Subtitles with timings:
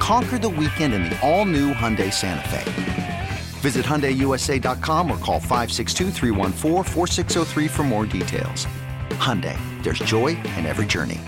[0.00, 3.28] Conquer the weekend in the all new Hyundai Santa Fe.
[3.60, 6.10] Visit HyundaiUSA.com or call 562
[7.68, 8.66] for more details.
[9.10, 11.20] Hyundai, there's joy in every journey.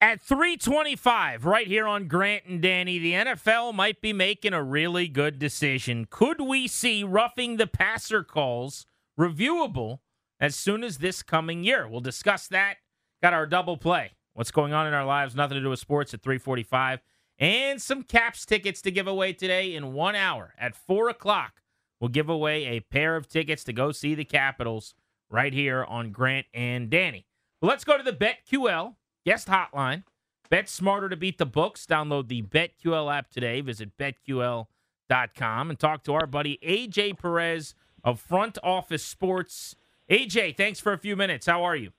[0.00, 5.08] At 325, right here on Grant and Danny, the NFL might be making a really
[5.08, 6.06] good decision.
[6.08, 8.86] Could we see roughing the passer calls
[9.18, 9.98] reviewable
[10.38, 11.88] as soon as this coming year?
[11.88, 12.76] We'll discuss that.
[13.20, 14.12] Got our double play.
[14.34, 15.34] What's going on in our lives?
[15.34, 17.00] Nothing to do with sports at 345
[17.38, 21.62] and some Caps tickets to give away today in one hour at 4 o'clock.
[22.00, 24.94] We'll give away a pair of tickets to go see the Capitals
[25.30, 27.26] right here on Grant and Danny.
[27.60, 30.04] Well, let's go to the BetQL guest hotline.
[30.50, 31.86] Bet smarter to beat the books.
[31.86, 33.60] Download the BetQL app today.
[33.60, 39.74] Visit betql.com and talk to our buddy AJ Perez of Front Office Sports.
[40.10, 41.46] AJ, thanks for a few minutes.
[41.46, 41.90] How are you?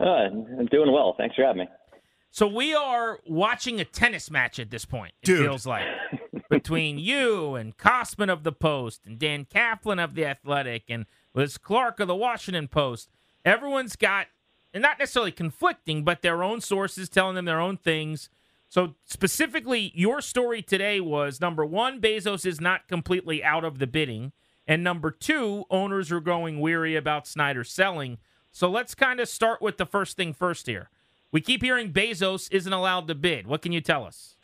[0.00, 1.14] Uh, I'm doing well.
[1.16, 1.68] Thanks for having me.
[2.34, 5.12] So we are watching a tennis match at this point.
[5.22, 5.40] It Dude.
[5.40, 5.86] feels like
[6.48, 11.58] between you and Kosman of the Post and Dan Kaplan of the Athletic and Liz
[11.58, 13.10] Clarke of the Washington Post.
[13.44, 14.28] Everyone's got,
[14.72, 18.30] and not necessarily conflicting, but their own sources telling them their own things.
[18.66, 23.86] So specifically, your story today was number one, Bezos is not completely out of the
[23.86, 24.32] bidding,
[24.66, 28.16] and number two, owners are growing weary about Snyder selling.
[28.50, 30.88] So let's kind of start with the first thing first here.
[31.32, 33.46] We keep hearing Bezos isn't allowed to bid.
[33.46, 34.36] What can you tell us?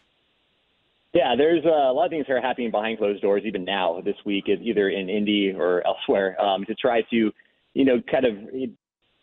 [1.13, 4.01] Yeah, there's uh, a lot of things that are happening behind closed doors, even now
[4.05, 7.33] this week, either in Indy or elsewhere, um, to try to,
[7.75, 8.35] you know, kind of.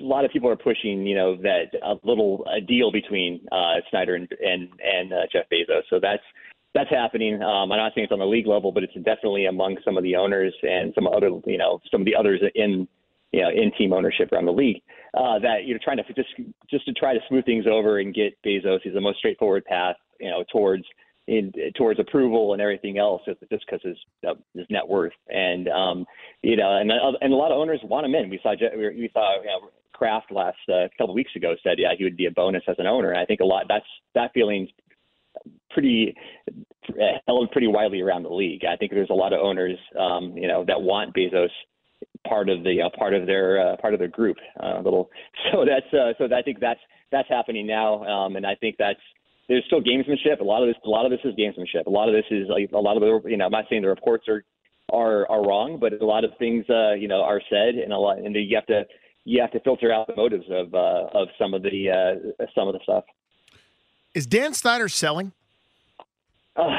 [0.02, 3.76] A lot of people are pushing, you know, that a little a deal between uh,
[3.90, 5.84] Snyder and and, and uh, Jeff Bezos.
[5.90, 6.22] So that's
[6.74, 7.42] that's happening.
[7.42, 10.04] Um, I'm not saying it's on the league level, but it's definitely among some of
[10.04, 12.90] the owners and some other, you know, some of the others in
[13.36, 14.82] you know, in team ownership around the league.
[15.16, 16.30] Uh, that you're trying to just
[16.70, 18.80] just to try to smooth things over and get Bezos.
[18.84, 20.84] He's the most straightforward path, you know, towards
[21.28, 26.06] in towards approval and everything else, just because his uh, his net worth and um,
[26.44, 28.30] you know, and uh, and a lot of owners want him in.
[28.30, 31.94] We saw we saw you know, Kraft last uh, couple of weeks ago said yeah
[31.98, 33.12] he would be a bonus as an owner.
[33.12, 34.70] And I think a lot that's that feeling's
[35.72, 36.14] pretty
[37.28, 38.64] held pretty widely around the league.
[38.66, 41.50] I think there's a lot of owners um, you know that want Bezos
[42.28, 44.38] part of the uh, part of their uh, part of their group.
[44.62, 45.10] Uh, little
[45.52, 46.80] so that's uh, so I think that's
[47.12, 49.00] that's happening now, um, and I think that's
[49.48, 50.40] there's still gamesmanship.
[50.42, 51.86] A lot of this a lot of this is gamesmanship.
[51.86, 53.82] A lot of this is like, a lot of the you know I'm not saying
[53.82, 54.44] the reports are
[54.92, 57.98] are are wrong, but a lot of things uh, you know are said, and a
[57.98, 58.84] lot and you have to
[59.26, 62.68] you have to filter out the motives of uh, of some of the uh, some
[62.68, 63.04] of the stuff.
[64.14, 65.34] Is Dan Snyder selling?
[66.56, 66.70] Uh,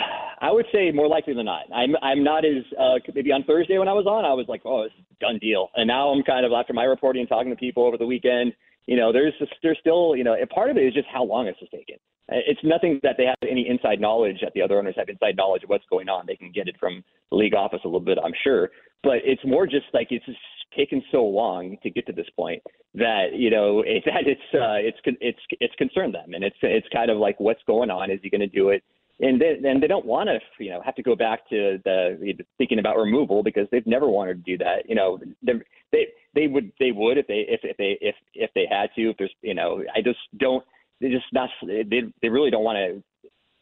[0.41, 1.65] I would say more likely than not.
[1.75, 4.63] I'm I'm not as uh, maybe on Thursday when I was on, I was like,
[4.65, 5.69] oh, it's a done deal.
[5.77, 8.53] And now I'm kind of after my reporting and talking to people over the weekend.
[8.87, 11.25] You know, there's just, there's still you know a part of it is just how
[11.25, 11.97] long it's taken.
[12.29, 15.63] It's nothing that they have any inside knowledge that the other owners have inside knowledge
[15.63, 16.25] of what's going on.
[16.27, 18.71] They can get it from the league office a little bit, I'm sure.
[19.05, 20.39] But it's more just like it's just
[20.77, 22.63] taken so long to get to this point
[22.95, 26.87] that you know it, that it's uh, it's it's it's concerned them, and it's it's
[26.93, 28.11] kind of like what's going on.
[28.11, 28.83] Is he going to do it?
[29.21, 32.35] And they, and they don't want to you know have to go back to the
[32.59, 34.89] thinking about removal because they've never wanted to do that.
[34.89, 38.67] You know they they would they would if they if, if they if if they
[38.71, 40.65] had to if there's you know I just don't
[41.01, 43.03] they just not they they really don't want to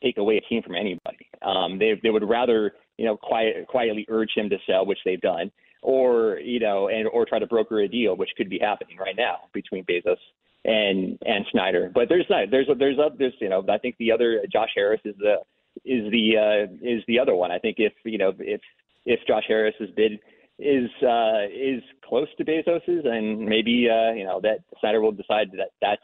[0.02, 1.28] take away a team from anybody.
[1.42, 5.20] Um they they would rather you know quiet quietly urge him to sell which they've
[5.20, 8.96] done or you know and or try to broker a deal which could be happening
[8.96, 10.16] right now between Bezos
[10.64, 11.90] and and Snyder.
[11.94, 15.14] But there's not there's there's there's you know I think the other Josh Harris is
[15.18, 15.36] the
[15.84, 17.50] is the uh, is the other one.
[17.50, 18.60] I think if you know if
[19.04, 20.20] if Josh Harris's bid
[20.58, 25.48] is uh, is close to Bezos's, and maybe uh, you know that Snyder will decide
[25.56, 26.02] that that's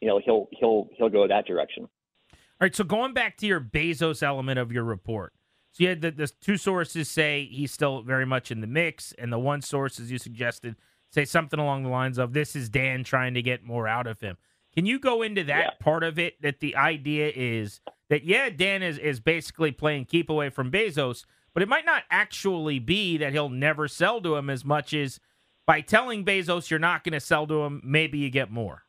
[0.00, 1.84] you know he'll he'll he'll go that direction.
[2.32, 2.74] All right.
[2.74, 5.32] So going back to your Bezos element of your report.
[5.72, 9.12] So you had the, the two sources say he's still very much in the mix,
[9.12, 10.74] and the one source, as you suggested,
[11.10, 14.20] say something along the lines of this is Dan trying to get more out of
[14.20, 14.36] him.
[14.74, 15.70] Can you go into that yeah.
[15.84, 20.30] part of it that the idea is that yeah, Dan is is basically playing keep
[20.30, 24.48] away from Bezos, but it might not actually be that he'll never sell to him
[24.48, 25.18] as much as
[25.66, 28.84] by telling Bezos you're not going to sell to him, maybe you get more.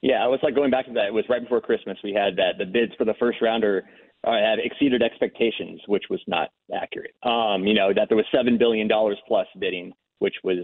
[0.00, 1.06] Yeah, it was like going back to that.
[1.06, 1.96] It was right before Christmas.
[2.02, 3.84] We had that the bids for the first rounder
[4.24, 7.14] uh, had exceeded expectations, which was not accurate.
[7.22, 10.58] Um, you know that there was seven billion dollars plus bidding, which was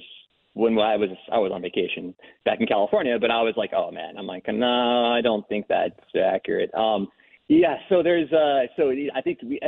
[0.58, 2.14] when I was I was on vacation
[2.44, 5.66] back in California, but I was like, oh man, I'm like, no, I don't think
[5.68, 6.74] that's accurate.
[6.74, 7.06] Um,
[7.46, 9.60] yeah, so there's uh, so I think we,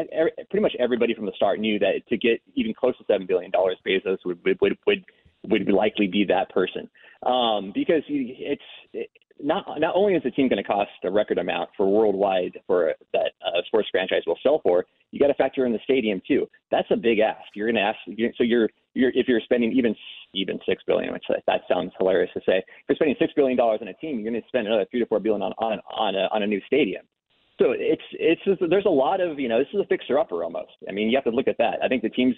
[0.51, 3.53] pretty much everybody from the start knew that to get even close to seven billion
[3.53, 5.05] dollars, Bezos would would would would,
[5.45, 6.91] would likely be that person
[7.25, 8.61] um, because it's
[8.93, 9.11] it,
[9.41, 12.95] not not only is the team going to cost a record amount for worldwide for
[13.13, 16.49] that uh, sports franchise will sell for, you got to factor in the stadium too.
[16.73, 17.47] That's a big ask.
[17.55, 17.99] You're going to ask
[18.37, 19.95] so you're you're if you're spending even
[20.35, 23.81] even six billion, which that sounds hilarious to say, if you're spending six billion dollars
[23.83, 26.15] on a team, you're going to spend another three to four billion on on on
[26.15, 27.05] a, on a new stadium.
[27.61, 30.43] So it's it's just, there's a lot of you know this is a fixer upper
[30.43, 30.73] almost.
[30.89, 31.79] I mean you have to look at that.
[31.83, 32.37] I think the team's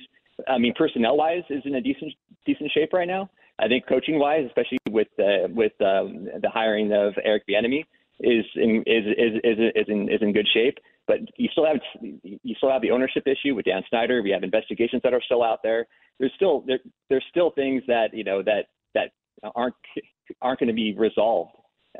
[0.48, 2.12] I mean personnel wise is in a decent
[2.46, 3.30] decent shape right now.
[3.58, 7.84] I think coaching wise, especially with uh, with um, the hiring of Eric Bieniemy,
[8.20, 10.78] is in is is is is in is in good shape.
[11.06, 14.22] But you still have you still have the ownership issue with Dan Snyder.
[14.22, 15.86] We have investigations that are still out there.
[16.18, 16.78] There's still there,
[17.10, 19.10] there's still things that you know that that
[19.54, 19.74] aren't
[20.40, 21.50] aren't going to be resolved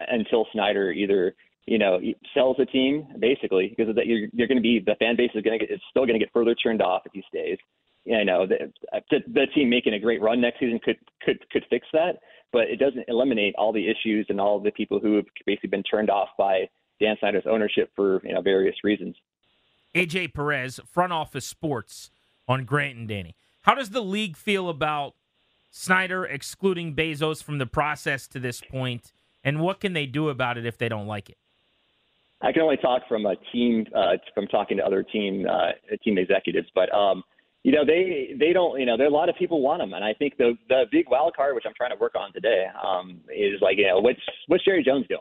[0.08, 1.34] until Snyder either
[1.66, 2.00] you know
[2.32, 5.42] sells the team basically because that you're you're going to be the fan base is
[5.42, 7.58] going to get it's still going to get further turned off if he stays
[8.04, 8.72] you know, the,
[9.10, 12.18] the, the team making a great run next season could could could fix that,
[12.52, 15.84] but it doesn't eliminate all the issues and all the people who have basically been
[15.84, 16.68] turned off by
[17.02, 19.16] Dan Snyder's ownership for you know various reasons.
[19.94, 22.10] AJ Perez, front office sports
[22.48, 23.34] on Grant and Danny.
[23.62, 25.14] How does the league feel about
[25.70, 29.12] Snyder excluding Bezos from the process to this point,
[29.44, 31.38] and what can they do about it if they don't like it?
[32.40, 35.72] I can only talk from a team, uh, from talking to other team uh,
[36.02, 37.22] team executives, but um,
[37.62, 38.78] you know, they they don't.
[38.80, 40.84] You know, there are a lot of people want him, and I think the the
[40.90, 44.00] big wild card, which I'm trying to work on today, um, is like, you know,
[44.00, 45.20] what's what's Jerry Jones doing?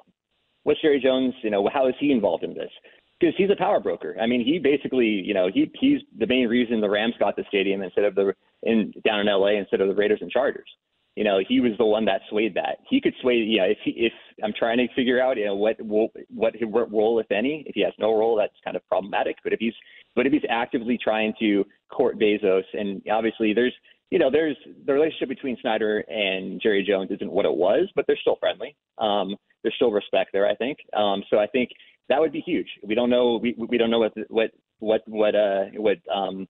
[0.64, 1.34] What's Jerry Jones?
[1.44, 2.72] You know, how is he involved in this?
[3.20, 4.16] Because he's a power broker.
[4.20, 7.44] I mean, he basically, you know, he he's the main reason the Rams got the
[7.48, 9.58] stadium instead of the in down in L.A.
[9.58, 10.70] instead of the Raiders and Chargers.
[11.16, 12.78] You know, he was the one that swayed that.
[12.90, 13.36] He could sway.
[13.36, 14.14] You know, if he, if
[14.44, 17.84] I'm trying to figure out, you know, what what what role, if any, if he
[17.84, 19.36] has no role, that's kind of problematic.
[19.44, 19.74] But if he's
[20.16, 23.74] but if he's actively trying to court Bezos, and obviously there's
[24.10, 24.56] you know there's
[24.86, 28.76] the relationship between Snyder and Jerry Jones isn't what it was, but they're still friendly.
[28.98, 30.78] Um, there's still respect there, I think.
[30.94, 31.70] Um, so I think
[32.10, 32.68] that would be huge.
[32.84, 36.48] We don't know we we don't know what what what what uh what um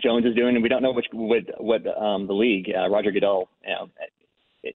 [0.00, 3.10] Jones is doing, and we don't know which what what um the league uh, Roger
[3.10, 4.70] Goodell you know,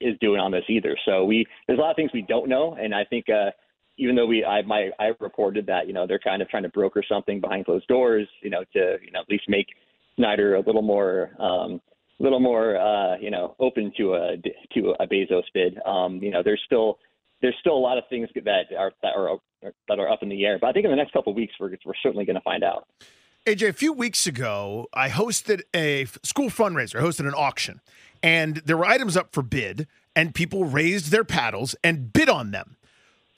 [0.00, 0.96] is doing on this either.
[1.04, 3.26] So we there's a lot of things we don't know, and I think.
[3.28, 3.50] uh
[4.00, 6.68] even though we I my I reported that you know they're kind of trying to
[6.68, 9.66] broker something behind closed doors, you know, to you know at least make
[10.16, 11.80] Snyder a little more um,
[12.18, 14.36] a little more uh, you know open to a
[14.74, 15.78] to a Bezos bid.
[15.86, 16.98] Um, you know, there's still
[17.42, 19.38] there's still a lot of things that are that are
[19.88, 20.58] that are up in the air.
[20.60, 22.64] But I think in the next couple of weeks we're we're certainly going to find
[22.64, 22.86] out.
[23.46, 27.00] AJ, a few weeks ago, I hosted a school fundraiser.
[27.00, 27.80] I hosted an auction,
[28.22, 32.50] and there were items up for bid, and people raised their paddles and bid on
[32.50, 32.76] them.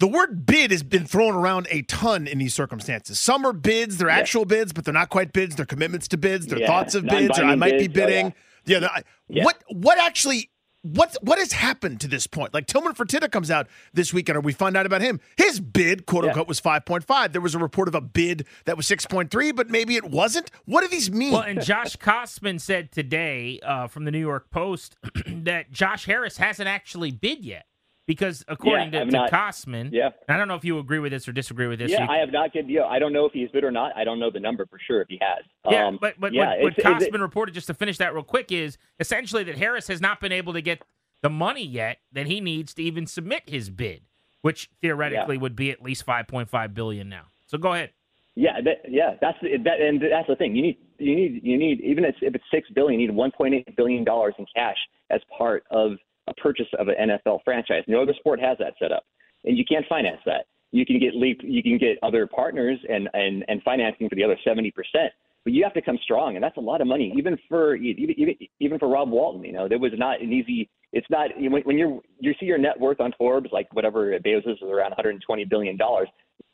[0.01, 3.19] The word bid has been thrown around a ton in these circumstances.
[3.19, 4.17] Some are bids, they're yeah.
[4.17, 5.57] actual bids, but they're not quite bids.
[5.57, 6.67] They're commitments to bids, they're yeah.
[6.67, 7.83] thoughts of bids, or I might bids.
[7.83, 8.27] be bidding.
[8.27, 9.45] Oh, yeah, yeah, yeah.
[9.45, 10.51] What what actually
[10.83, 12.55] what what has happened to this point?
[12.55, 15.21] Like Tillman Fertitta comes out this weekend, or we find out about him.
[15.37, 17.33] His bid, quote unquote, was five point five.
[17.33, 20.05] There was a report of a bid that was six point three, but maybe it
[20.05, 20.51] wasn't.
[20.65, 21.33] What do these mean?
[21.33, 26.39] Well, and Josh Kosman said today uh, from the New York Post that Josh Harris
[26.39, 27.67] hasn't actually bid yet
[28.11, 31.13] because according yeah, to, to not, Kosman, yeah, I don't know if you agree with
[31.13, 31.93] this or disagree with this.
[31.93, 32.83] Yeah, I have not given you.
[32.83, 33.97] I don't know if he's bid or not.
[33.97, 35.45] I don't know the number for sure if he has.
[35.71, 38.25] Yeah, um, but but yeah, what, what Kosman it, reported just to finish that real
[38.25, 40.83] quick is essentially that Harris has not been able to get
[41.21, 44.03] the money yet that he needs to even submit his bid,
[44.43, 45.43] which theoretically yeah.
[45.43, 47.27] would be at least five point five billion now.
[47.47, 47.91] So go ahead.
[48.35, 50.57] Yeah, that, yeah, that's that, and that's the thing.
[50.57, 51.81] You need, you need, you need.
[51.83, 54.79] Even if it's six billion, you need one point eight billion dollars in cash
[55.11, 55.93] as part of
[56.31, 57.83] a purchase of an NFL franchise.
[57.87, 59.05] No other sport has that set up,
[59.45, 60.47] and you can't finance that.
[60.73, 64.25] You can get leap, you can get other partners and and and financing for the
[64.25, 65.13] other seventy percent,
[65.45, 68.15] but you have to come strong, and that's a lot of money, even for even
[68.19, 69.43] even, even for Rob Walton.
[69.45, 70.69] You know, there was not an easy.
[70.93, 74.63] It's not when, you're you see your net worth on Forbes, like whatever Bezos is
[74.63, 76.09] around 120 billion dollars.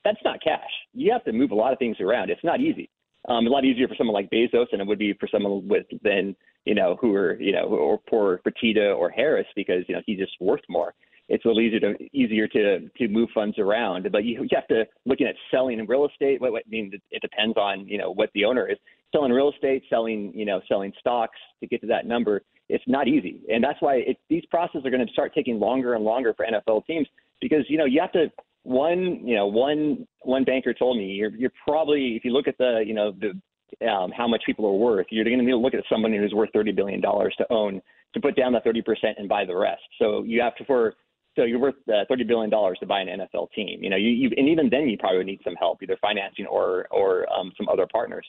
[0.05, 0.71] That's not cash.
[0.95, 2.31] You have to move a lot of things around.
[2.31, 2.89] It's not easy.
[3.29, 5.87] Um, a lot easier for someone like Bezos than it would be for someone with
[6.03, 6.37] than
[6.67, 10.19] you know who are you know or poor Fertitta or Harris because you know he's
[10.19, 10.95] just worth more.
[11.29, 14.69] It's a little easier to easier to to move funds around, but you, you have
[14.69, 16.41] to looking at selling real estate.
[16.41, 18.79] What, what I mean, it depends on you know what the owner is
[19.13, 22.43] selling real estate, selling you know selling stocks to get to that number.
[22.69, 25.95] It's not easy, and that's why it, these processes are going to start taking longer
[25.95, 27.07] and longer for NFL teams
[27.41, 28.27] because you know you have to
[28.67, 32.59] one, you know, one one banker told me you're you're probably if you look at
[32.59, 33.41] the, you know, the
[33.89, 36.35] um, how much people are worth, you're going to need to look at somebody who's
[36.35, 37.81] worth thirty billion dollars to own
[38.15, 39.83] to put down the thirty percent and buy the rest.
[39.99, 40.95] So you have to for
[41.37, 43.83] so you're worth uh, thirty billion dollars to buy an NFL team.
[43.83, 46.47] You know, you, you and even then you probably would need some help, either financing
[46.47, 48.27] or or um, some other partners.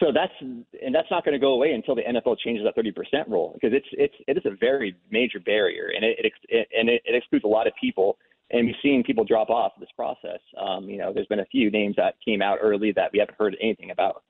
[0.00, 3.28] So that's and that's not going to go away until the NFL changes that 30%
[3.28, 6.88] rule because it's it's it is a very major barrier and it, it, it and
[6.88, 8.16] it, it excludes a lot of people
[8.50, 10.40] and we've seen people drop off this process.
[10.56, 13.36] Um, you know, there's been a few names that came out early that we haven't
[13.38, 14.22] heard anything about.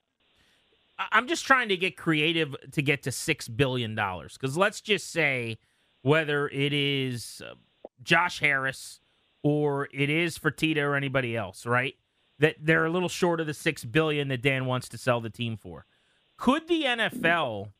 [1.11, 5.11] I'm just trying to get creative to get to six billion dollars because let's just
[5.11, 5.57] say
[6.01, 7.55] whether it is uh,
[8.03, 8.99] Josh Harris
[9.41, 11.95] or it is Fertitta or anybody else, right?
[12.39, 15.29] that they're a little short of the six billion that Dan wants to sell the
[15.29, 15.85] team for.
[16.37, 17.71] Could the NFL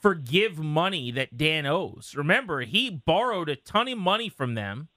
[0.00, 2.14] forgive money that Dan owes?
[2.16, 4.88] Remember, he borrowed a ton of money from them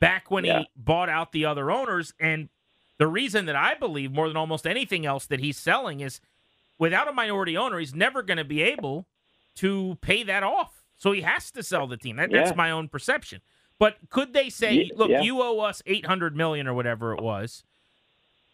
[0.00, 0.60] back when yeah.
[0.60, 2.14] he bought out the other owners.
[2.18, 2.48] And
[2.98, 6.20] the reason that I believe more than almost anything else that he's selling is
[6.78, 9.06] without a minority owner, he's never going to be able
[9.56, 10.84] to pay that off.
[10.96, 12.16] So he has to sell the team.
[12.16, 12.44] That, yeah.
[12.44, 13.40] That's my own perception.
[13.78, 15.22] But could they say, look, yeah.
[15.22, 17.62] you owe us 800 million or whatever it was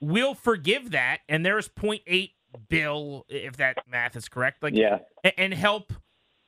[0.05, 2.31] we'll forgive that, and there's 0.8
[2.69, 4.63] bill, if that math is correct.
[4.63, 4.99] Like, yeah,
[5.37, 5.93] and help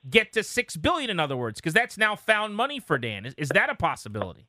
[0.09, 1.09] get to six billion.
[1.09, 3.25] In other words, because that's now found money for Dan.
[3.25, 4.47] Is, is that a possibility?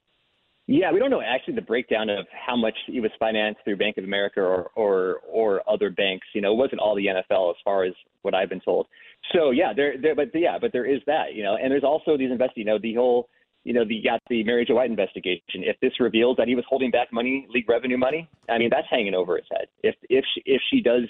[0.71, 3.97] Yeah, we don't know actually the breakdown of how much he was financed through Bank
[3.97, 6.27] of America or or or other banks.
[6.35, 8.87] You know, it wasn't all the NFL as far as what I've been told.
[9.33, 11.33] So yeah, there, there but yeah, but there is that.
[11.33, 12.53] You know, and there's also these invest.
[12.55, 13.31] You know, the whole
[13.65, 15.65] you know, the got the Mary Jo White investigation.
[15.65, 18.87] If this reveals that he was holding back money, league revenue money, I mean, that's
[18.91, 19.69] hanging over his head.
[19.83, 21.05] If if she, if she does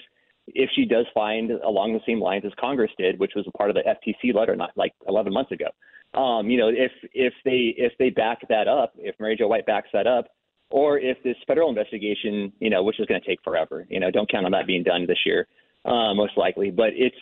[0.47, 3.69] if she does find along the same lines as Congress did, which was a part
[3.69, 5.67] of the FTC letter not like 11 months ago,
[6.13, 9.65] um, you know, if if they if they back that up, if Mary Jo White
[9.65, 10.25] backs that up,
[10.71, 14.09] or if this federal investigation, you know, which is going to take forever, you know,
[14.09, 15.47] don't count on that being done this year,
[15.85, 17.15] uh, most likely, but it's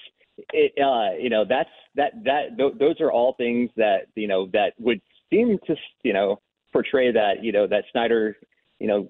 [0.53, 4.47] it, uh, you know, that's that that th- those are all things that you know
[4.53, 6.39] that would seem to you know
[6.71, 8.37] portray that you know that Snyder
[8.79, 9.07] you know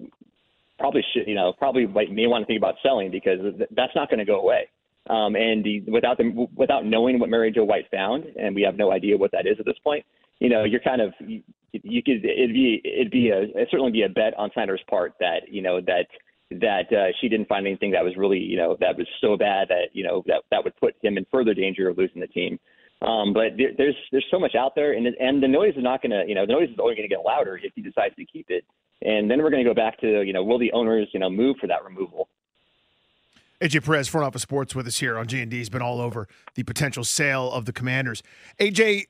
[0.78, 3.38] probably should you know probably may want to think about selling because
[3.72, 4.68] that's not going to go away.
[5.08, 8.76] Um, and the, without them without knowing what Mary Jo White found, and we have
[8.76, 10.04] no idea what that is at this point,
[10.38, 13.92] you know, you're kind of you, you could it'd be it'd be a it'd certainly
[13.92, 16.06] be a bet on Snyder's part that you know that
[16.50, 19.68] that uh, she didn't find anything that was really you know that was so bad
[19.68, 22.58] that you know that that would put him in further danger of losing the team.
[23.00, 26.02] Um, but there, there's there's so much out there, and and the noise is not
[26.02, 28.14] going to you know the noise is only going to get louder if he decides
[28.16, 28.64] to keep it,
[29.02, 31.30] and then we're going to go back to you know will the owners you know
[31.30, 32.28] move for that removal.
[33.60, 35.58] AJ Perez, front office sports, with us here on G and D.
[35.58, 38.22] Has been all over the potential sale of the Commanders.
[38.60, 39.06] AJ,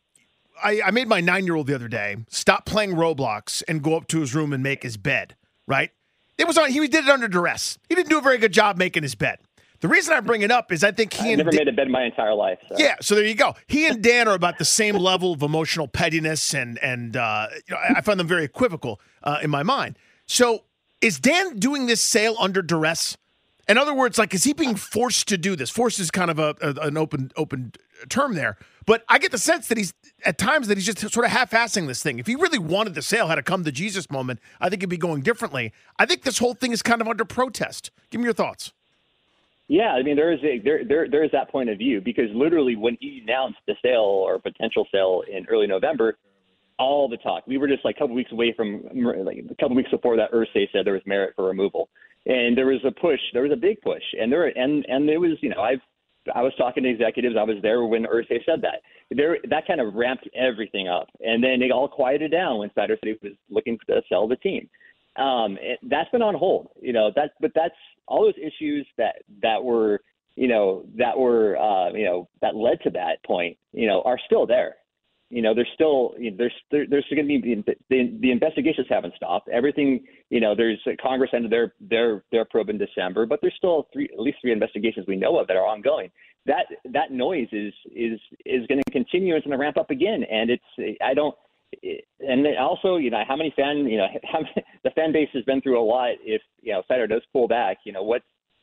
[0.62, 3.96] I, I made my nine year old the other day stop playing Roblox and go
[3.96, 5.36] up to his room and make his bed.
[5.66, 5.90] Right?
[6.38, 6.70] It was on.
[6.70, 7.78] He did it under duress.
[7.88, 9.38] He didn't do a very good job making his bed.
[9.80, 11.72] The reason I bring it up is I think he I've and never made a
[11.72, 12.58] bed in my entire life.
[12.68, 12.76] So.
[12.78, 13.54] Yeah, so there you go.
[13.68, 17.74] He and Dan are about the same level of emotional pettiness, and and uh, you
[17.74, 19.98] know, I find them very equivocal uh, in my mind.
[20.26, 20.64] So
[21.00, 23.16] is Dan doing this sale under duress?
[23.68, 25.68] In other words, like is he being forced to do this?
[25.68, 27.72] Forced is kind of a, a an open open
[28.08, 28.56] term there,
[28.86, 29.92] but I get the sense that he's
[30.24, 32.18] at times that he's just sort of half-assing this thing.
[32.18, 34.90] If he really wanted the sale, had a come to Jesus moment, I think it'd
[34.90, 35.72] be going differently.
[35.98, 37.90] I think this whole thing is kind of under protest.
[38.10, 38.72] Give me your thoughts.
[39.68, 42.30] Yeah, I mean there is a there there there is that point of view because
[42.34, 46.16] literally when he announced the sale or potential sale in early November,
[46.78, 48.82] all the talk we were just like a couple weeks away from
[49.24, 51.90] like a couple weeks before that Irsay said there was merit for removal,
[52.28, 55.18] and there was a push, there was a big push, and there and and it
[55.18, 55.80] was you know I've
[56.34, 58.82] I was talking to executives, I was there when Irsay said that.
[59.10, 62.96] There that kind of ramped everything up, and then it all quieted down when Snyder
[63.02, 64.68] said was looking to sell the team.
[65.16, 67.10] Um, that's been on hold, you know.
[67.16, 67.74] That but that's
[68.06, 70.00] all those issues that that were
[70.36, 74.18] you know that were uh, you know that led to that point you know are
[74.26, 74.76] still there.
[75.30, 78.86] You know, there's still you know, there's there, there's going to be the, the investigations
[78.88, 79.48] haven't stopped.
[79.48, 83.54] Everything you know, there's uh, Congress ended their their their probe in December, but there's
[83.56, 86.10] still three at least three investigations we know of that are ongoing.
[86.46, 89.34] That that noise is is is going to continue.
[89.36, 91.34] It's going to ramp up again, and it's I don't
[92.20, 94.40] and also, you know, how many fan, you know, how,
[94.84, 96.10] the fan base has been through a lot.
[96.22, 98.22] If you know, Federer does pull back, you know, what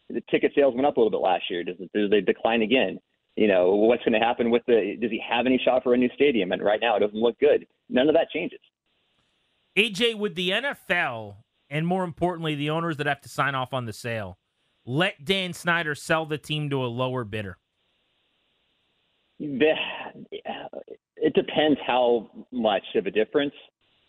[0.10, 1.63] the ticket sales went up a little bit last year.
[1.63, 3.00] Does does they decline again?
[3.36, 4.96] You know, what's going to happen with the?
[5.00, 6.51] Does he have any shot for a new stadium?
[6.51, 7.68] And right now, it doesn't look good.
[7.89, 8.60] None of that changes.
[9.77, 11.36] AJ, would the NFL
[11.70, 14.38] and more importantly, the owners that have to sign off on the sale
[14.86, 17.58] let Dan Snyder sell the team to a lower bidder?
[19.39, 23.54] It depends how much of a difference.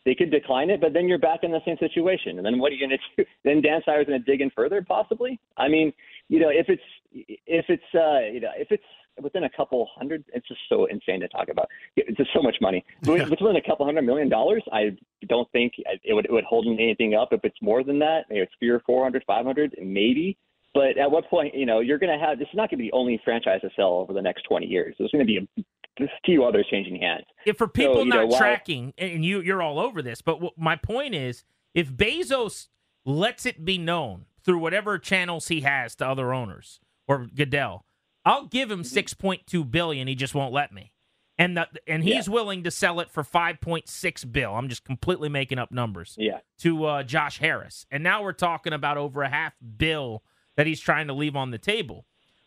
[0.05, 2.37] they could decline it, but then you're back in the same situation.
[2.37, 3.29] And then what are you going to do?
[3.43, 5.41] Then Dan Snyder's going to dig in further, possibly.
[5.57, 5.93] I mean,
[6.29, 8.85] you know, if it's if it's uh, you know if it's
[9.23, 11.69] within a couple hundred, it's just so insane to talk about.
[11.97, 12.85] It's just so much money.
[13.03, 14.97] If it's within a couple hundred million dollars, I
[15.29, 17.29] don't think it would it would hold anything up.
[17.33, 20.37] If it's more than that, maybe it's three or four hundred, five hundred, maybe.
[20.75, 22.85] But at what point, you know, you're going to have this is not going to
[22.85, 24.95] be the only franchise to sell over the next 20 years.
[24.99, 27.25] There's going to be a, a few others changing hands.
[27.47, 30.35] If for people So, not know, while- tracking, and you you're all over this, but
[30.35, 32.69] w- my point is, if Bezos
[33.07, 37.86] lets it be known through whatever channels he has to other owners or Goodell,
[38.27, 38.81] I'll give Mm-hmm.
[38.81, 40.07] him six point two billion.
[40.09, 40.93] He just won't let me,
[41.39, 44.55] and the, and he's willing to sell it for five point six bill.
[44.55, 46.41] I'm just completely making up numbers Yeah.
[46.59, 50.23] to uh, Josh Harris, and now we're talking about over a half bill
[50.57, 52.05] that he's trying to leave on the table.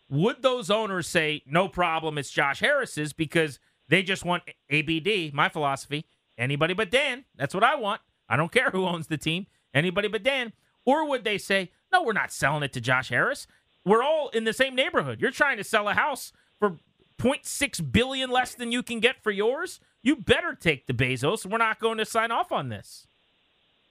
[0.10, 2.18] Would those owners say no problem?
[2.18, 5.34] It's Josh Harris's because they just want ABD.
[5.34, 6.06] My philosophy:
[6.38, 7.26] anybody but Dan.
[7.36, 8.02] That's what I want.
[8.28, 9.48] I don't care who owns the team.
[9.74, 10.54] Anybody but Dan.
[10.86, 12.02] Or would they say no?
[12.04, 13.46] We're not selling it to Josh Harris.
[13.86, 15.22] We're all in the same neighborhood.
[15.22, 16.78] You're trying to sell a house for
[17.20, 19.80] 0.6 billion less than you can get for yours.
[20.02, 21.46] You better take the Bezos.
[21.46, 23.08] We're not going to sign off on this.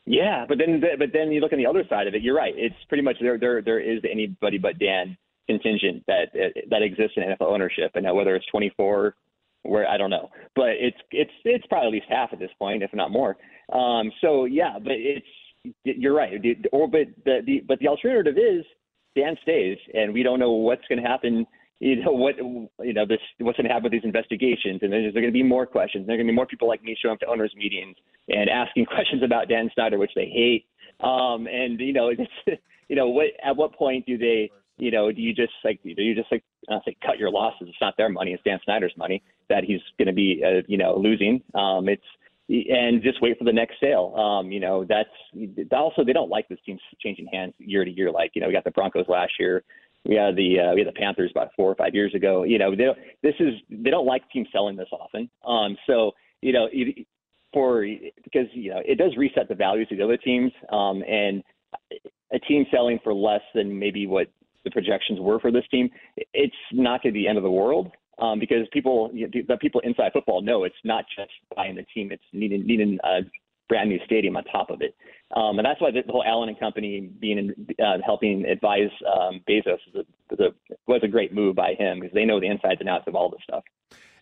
[0.06, 2.22] Yeah, but then but then you look on the other side of it.
[2.22, 2.54] You're right.
[2.56, 3.38] It's pretty much there.
[3.38, 6.30] There there is anybody but Dan contingent that
[6.70, 9.14] that exists in NFL ownership, and now whether it's 24,
[9.64, 12.82] where I don't know, but it's it's it's probably at least half at this point,
[12.82, 13.36] if not more.
[13.70, 15.26] Um, so yeah, but it's
[15.84, 16.32] you're right.
[16.72, 18.64] Or but the, the but the alternative is
[19.16, 21.46] Dan stays, and we don't know what's going to happen.
[21.80, 22.36] You know what?
[22.38, 23.20] You know this.
[23.38, 24.80] What's going to happen with these investigations?
[24.82, 26.06] And there's, going to be more questions.
[26.06, 27.96] There are going to be more people like me showing up to owners' meetings
[28.28, 30.66] and asking questions about Dan Snyder, which they hate.
[31.00, 34.50] Um, and you know, it's, you know, what at what point do they?
[34.76, 37.68] You know, do you just like do you just like I say cut your losses?
[37.68, 40.78] It's not their money; it's Dan Snyder's money that he's going to be, uh, you
[40.78, 41.42] know, losing.
[41.54, 42.02] Um, it's
[42.48, 44.14] and just wait for the next sale.
[44.16, 45.10] Um, you know, that's
[45.72, 48.10] also they don't like this team changing hands year to year.
[48.10, 49.64] Like you know, we got the Broncos last year.
[50.04, 52.44] We had the uh, we had the Panthers about four or five years ago.
[52.44, 55.28] You know, they don't, this is they don't like teams selling this often.
[55.46, 56.68] Um, so you know,
[57.52, 57.86] for
[58.24, 60.52] because you know it does reset the values of the other teams.
[60.72, 61.42] Um, and
[62.32, 64.28] a team selling for less than maybe what
[64.64, 65.88] the projections were for this team,
[66.34, 67.90] it's not going to be the end of the world.
[68.20, 71.84] Um, because people, you know, the people inside football know it's not just buying the
[71.94, 73.20] team; it's needing needing a
[73.68, 74.94] brand new stadium on top of it.
[75.36, 79.40] Um, and that's why the whole Allen and Company being in, uh, helping advise um,
[79.48, 82.46] Bezos is a, is a, was a great move by him because they know the
[82.46, 83.62] insides and outs of all this stuff.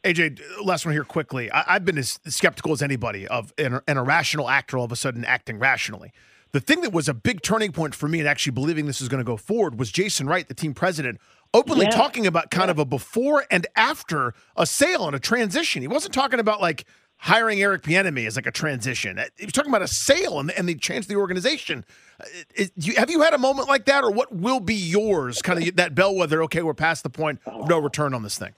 [0.02, 1.50] AJ, last one here quickly.
[1.52, 4.96] I, I've been as skeptical as anybody of an, an irrational actor all of a
[4.96, 6.12] sudden acting rationally.
[6.52, 9.09] The thing that was a big turning point for me in actually believing this is
[9.09, 11.20] going to go forward was Jason Wright, the team president,
[11.57, 11.90] openly Yeah.
[11.90, 15.83] talking about kind of a before and after a sale and a transition.
[15.83, 16.85] He wasn't talking about like
[17.19, 19.19] hiring Eric Bieniemy as like a transition.
[19.38, 21.85] He was talking about a sale and, and the chance of the organization.
[22.21, 25.40] Uh, it- you- have you had a moment like that, or what will be yours?
[25.42, 26.42] Kind of that bellwether.
[26.45, 28.53] Okay, we're past the point of no return on this thing.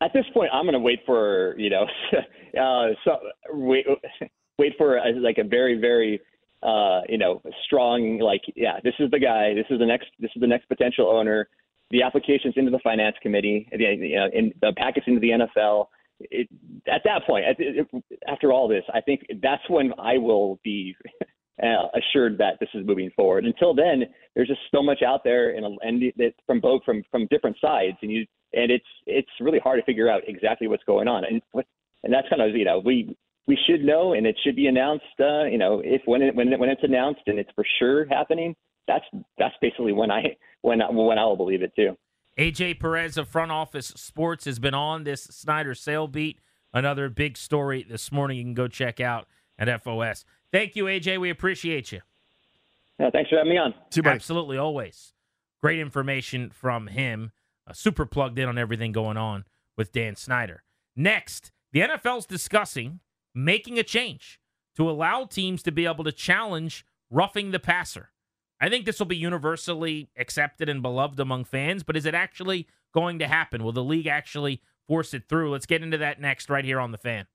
[0.00, 1.86] At this point, I'm going to wait for you know,
[2.60, 3.18] uh, so
[3.50, 3.84] wait,
[4.58, 6.20] wait for a, like a very very
[6.62, 9.54] uh, you know strong like yeah, this is the guy.
[9.54, 10.06] This is the next.
[10.20, 11.48] This is the next potential owner.
[11.90, 15.86] The applications into the finance committee, the, you know, in the packets into the NFL.
[16.20, 16.48] It,
[16.92, 17.86] at that point, it,
[18.26, 20.96] after all this, I think that's when I will be
[21.62, 23.44] uh, assured that this is moving forward.
[23.44, 27.26] Until then, there's just so much out there, and and it, from both from from
[27.30, 31.08] different sides, and you and it's it's really hard to figure out exactly what's going
[31.08, 31.66] on, and what
[32.04, 35.04] and that's kind of you know we we should know, and it should be announced.
[35.18, 38.06] Uh, you know, if when it, when it, when it's announced and it's for sure
[38.06, 38.54] happening,
[38.88, 39.04] that's
[39.38, 41.96] that's basically when I when when I will believe it too.
[42.36, 46.40] AJ Perez of Front Office Sports has been on this Snyder sale beat.
[46.72, 48.38] Another big story this morning.
[48.38, 49.26] You can go check out
[49.58, 50.24] at FOS.
[50.52, 51.20] Thank you, AJ.
[51.20, 52.00] We appreciate you.
[52.98, 53.74] Yeah, thanks for having me on.
[53.90, 54.10] See you.
[54.10, 55.12] Absolutely, always.
[55.60, 57.32] Great information from him.
[57.66, 59.44] Uh, super plugged in on everything going on
[59.76, 60.62] with Dan Snyder.
[60.94, 63.00] Next, the NFL's discussing
[63.34, 64.40] making a change
[64.76, 68.10] to allow teams to be able to challenge roughing the passer.
[68.60, 72.66] I think this will be universally accepted and beloved among fans, but is it actually
[72.92, 73.62] going to happen?
[73.62, 75.50] Will the league actually force it through?
[75.50, 77.26] Let's get into that next, right here on the fan.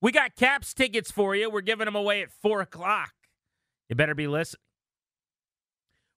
[0.00, 1.50] We got Caps tickets for you.
[1.50, 3.12] We're giving them away at four o'clock.
[3.88, 4.67] You better be listening.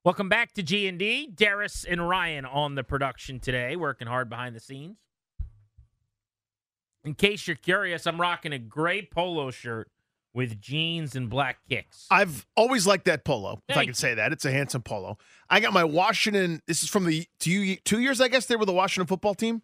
[0.04, 1.28] Welcome back to G and D.
[1.28, 4.98] Darius and Ryan on the production today, working hard behind the scenes.
[7.04, 9.92] In case you're curious, I'm rocking a gray polo shirt
[10.34, 12.08] with jeans and black kicks.
[12.10, 14.32] I've always liked that polo, if I Thank can say that.
[14.32, 15.18] It's a handsome polo.
[15.50, 16.62] I got my Washington.
[16.68, 19.62] This is from the two two years, I guess they were the Washington football team.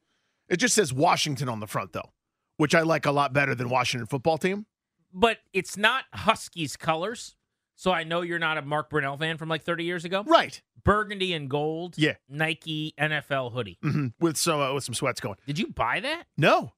[0.50, 2.12] It just says Washington on the front though,
[2.58, 4.68] which I like a lot better than Washington football team.
[5.12, 7.37] but it's not Huskies colors.
[7.80, 10.24] So I know you're not a Mark Brunell fan from like 30 years ago.
[10.26, 10.60] Right.
[10.84, 11.94] Burgundy and gold.
[11.98, 12.16] Yeah.
[12.28, 13.78] Nike NFL hoodie.
[13.82, 15.38] hmm With some uh, with some sweats going.
[15.46, 16.24] Did you buy that?
[16.38, 16.74] No.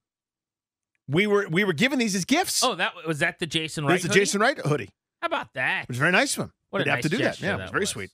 [1.08, 2.64] We were we were given these as gifts.
[2.64, 3.96] Oh, that was that the Jason Wright.
[3.96, 4.20] it's a hoodie?
[4.20, 4.90] Jason Wright hoodie.
[5.22, 5.84] How about that?
[5.84, 6.54] It was very nice of him.
[6.70, 7.42] What a He'd nice have to do that.
[7.42, 7.90] Yeah, it was very was.
[7.90, 8.12] sweet.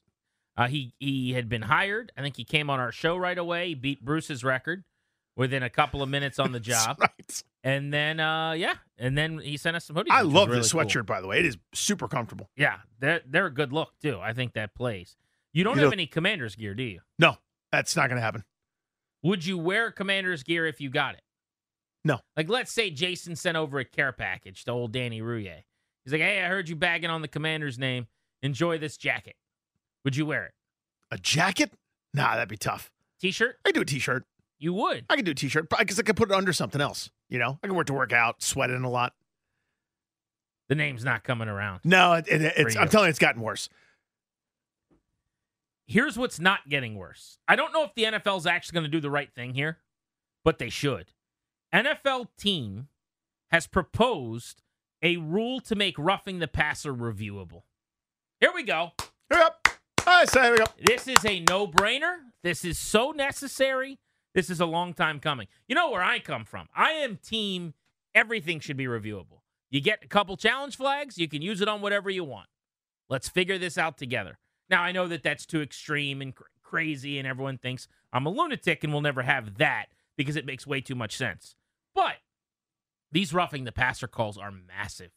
[0.55, 2.11] Uh, he he had been hired.
[2.17, 3.69] I think he came on our show right away.
[3.69, 4.83] He beat Bruce's record
[5.35, 7.43] within a couple of minutes on the job, Right.
[7.63, 10.11] and then uh, yeah, and then he sent us some hoodies.
[10.11, 10.81] I love really this cool.
[10.81, 11.39] sweatshirt, by the way.
[11.39, 12.49] It is super comfortable.
[12.55, 14.19] Yeah, they're they're a good look too.
[14.21, 15.15] I think that plays.
[15.53, 16.99] You don't You have any Commanders gear, do you?
[17.17, 17.37] No,
[17.71, 18.43] that's not going to happen.
[19.23, 21.21] Would you wear Commanders gear if you got it?
[22.03, 22.19] No.
[22.37, 25.63] Like, let's say Jason sent over a care package to old Danny Rouhier.
[26.03, 28.05] He's like, "Hey, I heard you bagging on the Commander's name.
[28.43, 29.35] Enjoy this jacket.
[30.03, 30.51] Would you wear it?
[31.09, 31.71] A jacket?
[32.13, 32.91] Nah, that'd be tough.
[33.19, 33.55] T-shirt?
[33.65, 34.23] I do a t-shirt.
[34.57, 35.05] You would.
[35.09, 37.09] I could do a t-shirt because I could put it under something else.
[37.29, 39.13] You know, I can it to work out, sweat in a lot.
[40.69, 41.81] The name's not coming around.
[41.83, 42.75] No, it, it, it's.
[42.75, 43.69] I'm telling you, it's gotten worse.
[45.87, 47.37] Here's what's not getting worse.
[47.47, 49.77] I don't know if the NFL's actually going to do the right thing here,
[50.43, 51.11] but they should.
[51.73, 52.87] NFL team
[53.51, 54.63] has proposed
[55.03, 57.63] a rule to make roughing the passer reviewable.
[58.39, 58.93] Here we go.
[59.29, 59.67] Here up.
[60.07, 60.65] I say, here we go.
[60.83, 62.15] This is a no brainer.
[62.43, 63.99] This is so necessary.
[64.35, 65.47] This is a long time coming.
[65.67, 66.67] You know where I come from.
[66.75, 67.73] I am team
[68.13, 69.39] everything should be reviewable.
[69.71, 72.47] You get a couple challenge flags, you can use it on whatever you want.
[73.09, 74.37] Let's figure this out together.
[74.69, 78.29] Now, I know that that's too extreme and cr- crazy, and everyone thinks I'm a
[78.29, 79.85] lunatic and we'll never have that
[80.17, 81.55] because it makes way too much sense.
[81.93, 82.15] But
[83.11, 85.11] these roughing the passer calls are massive.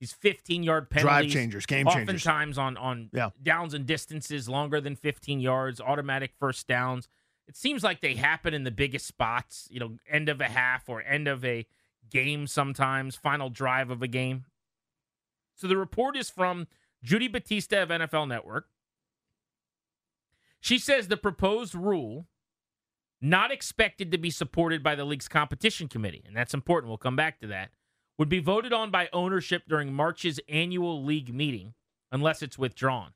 [0.00, 1.10] These 15 yard penalties.
[1.10, 2.02] Drive changers, game changers.
[2.26, 3.30] Oftentimes on on Yeah.
[3.40, 7.08] downs and distances longer than 15 yards, automatic first downs.
[7.46, 10.88] It seems like they happen in the biggest spots, you know, end of a half
[10.88, 11.66] or end of a
[12.10, 14.44] game sometimes, final drive of a game.
[15.54, 16.66] So the report is from
[17.02, 18.68] Judy Battista of NFL Network.
[20.60, 22.26] She says the proposed rule
[23.20, 26.88] not expected to be supported by the league's competition committee, and that's important.
[26.88, 27.70] We'll come back to that.
[28.18, 31.74] Would be voted on by ownership during March's annual league meeting
[32.12, 33.12] unless it's withdrawn.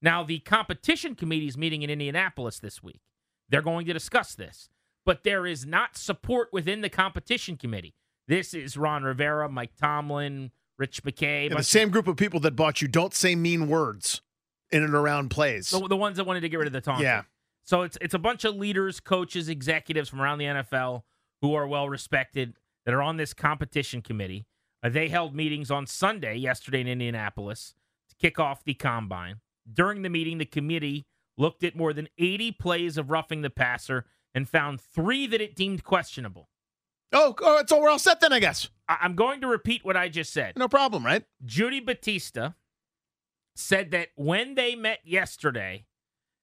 [0.00, 3.00] Now, the competition committee is meeting in Indianapolis this week.
[3.48, 4.68] They're going to discuss this,
[5.04, 7.94] but there is not support within the competition committee.
[8.28, 12.56] This is Ron Rivera, Mike Tomlin, Rich McKay, Yeah, the same group of people that
[12.56, 14.20] bought you don't say mean words
[14.70, 15.70] in and around plays.
[15.70, 17.04] the, the ones that wanted to get rid of the taunting.
[17.04, 17.22] Yeah.
[17.64, 21.02] So it's it's a bunch of leaders, coaches, executives from around the NFL
[21.40, 22.54] who are well respected
[22.84, 24.46] that are on this competition committee.
[24.82, 27.74] Uh, they held meetings on Sunday, yesterday in Indianapolis,
[28.08, 29.40] to kick off the combine.
[29.72, 31.06] During the meeting, the committee
[31.38, 35.54] looked at more than 80 plays of roughing the passer and found three that it
[35.56, 36.48] deemed questionable.
[37.12, 38.68] oh, oh, so we're all set then, I guess.
[38.88, 40.56] I- I'm going to repeat what I just said.
[40.56, 41.24] No problem, right?
[41.44, 42.54] Judy Battista
[43.54, 45.86] said that when they met yesterday,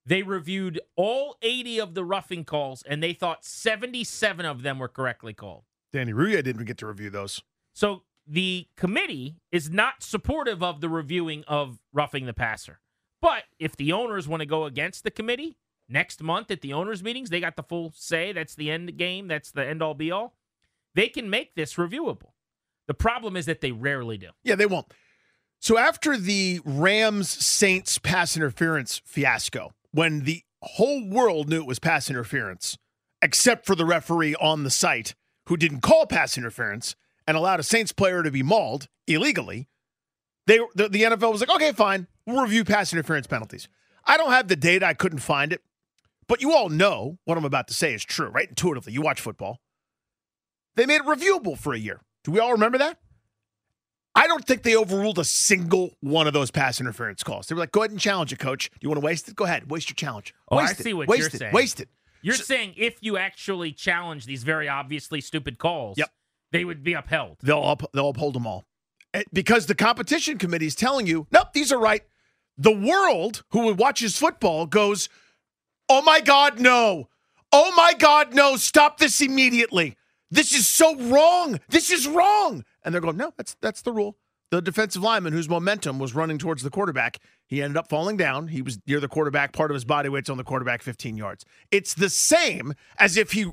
[0.05, 4.87] they reviewed all 80 of the roughing calls and they thought 77 of them were
[4.87, 5.63] correctly called.
[5.91, 7.41] Danny Rouhier didn't get to review those.
[7.73, 12.79] So the committee is not supportive of the reviewing of roughing the passer.
[13.23, 15.55] But if the owners want to go against the committee
[15.87, 18.33] next month at the owners' meetings, they got the full say.
[18.33, 19.29] That's the end game.
[19.29, 20.35] That's the end all be all.
[20.93, 22.33] They can make this reviewable.
[22.87, 24.31] The problem is that they rarely do.
[24.43, 24.93] Yeah, they won't.
[25.59, 31.79] So after the Rams Saints pass interference fiasco, when the whole world knew it was
[31.79, 32.77] pass interference,
[33.21, 37.63] except for the referee on the site who didn't call pass interference and allowed a
[37.63, 39.69] Saints player to be mauled illegally,
[40.47, 43.67] they the, the NFL was like, okay, fine, we'll review pass interference penalties.
[44.05, 45.61] I don't have the data, I couldn't find it,
[46.27, 48.49] but you all know what I'm about to say is true, right?
[48.49, 49.59] Intuitively, you watch football.
[50.75, 52.01] They made it reviewable for a year.
[52.23, 52.97] Do we all remember that?
[54.15, 57.47] I don't think they overruled a single one of those pass interference calls.
[57.47, 58.69] They were like, go ahead and challenge it, coach.
[58.69, 59.35] Do you want to waste it?
[59.35, 59.71] Go ahead.
[59.71, 60.33] Waste your challenge.
[60.51, 60.83] Oh, I waste it.
[60.83, 61.39] see what waste you're it.
[61.39, 61.53] saying.
[61.53, 61.89] Waste it.
[62.21, 66.11] You're So- saying if you actually challenge these very obviously stupid calls, Yep.
[66.51, 67.37] they would be upheld.
[67.41, 68.65] They'll, up, they'll uphold them all.
[69.13, 72.03] Eh, Because the competition committee is telling you, nope, these are right.
[72.57, 75.09] The world who watches football goes,
[75.89, 77.09] oh my God, no.
[77.51, 78.55] Oh my God, no.
[78.55, 79.95] Stop this immediately.
[80.31, 81.59] This is so wrong.
[81.69, 82.63] This is wrong.
[82.83, 84.17] And they're going, no, that's that's the rule.
[84.51, 88.49] The defensive lineman whose momentum was running towards the quarterback, he ended up falling down.
[88.49, 89.51] He was near the quarterback.
[89.51, 91.43] Part of his body weight's on the quarterback 15 yards.
[91.71, 93.47] It's the same as if he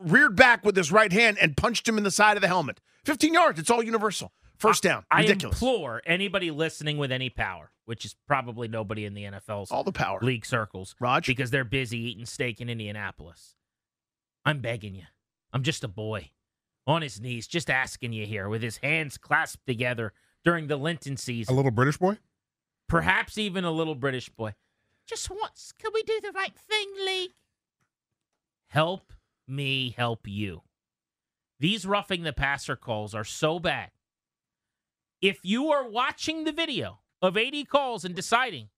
[0.00, 2.80] reared back with his right hand and punched him in the side of the helmet.
[3.04, 3.58] 15 yards.
[3.58, 4.32] It's all universal.
[4.58, 5.04] First down.
[5.10, 5.56] I Ridiculous.
[5.60, 9.92] implore anybody listening with any power, which is probably nobody in the NFL's All the
[9.92, 10.18] power.
[10.22, 11.26] league circles, Raj?
[11.26, 13.56] because they're busy eating steak in Indianapolis.
[14.44, 15.04] I'm begging you.
[15.52, 16.30] I'm just a boy
[16.86, 20.12] on his knees, just asking you here with his hands clasped together
[20.44, 21.52] during the Lenten season.
[21.52, 22.18] A little British boy?
[22.88, 24.54] Perhaps even a little British boy.
[25.06, 27.30] Just once, can we do the right thing, League?
[28.68, 29.12] Help
[29.46, 30.62] me help you.
[31.60, 33.90] These roughing the passer calls are so bad.
[35.24, 38.68] If you are watching the video of 80 calls and deciding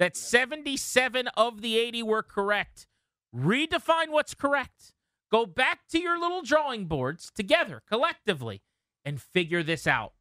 [0.00, 2.88] that 77 of the 80 were correct,
[3.32, 4.94] redefine what's correct.
[5.30, 8.62] Go back to your little drawing boards together, collectively,
[9.04, 10.14] and figure this out.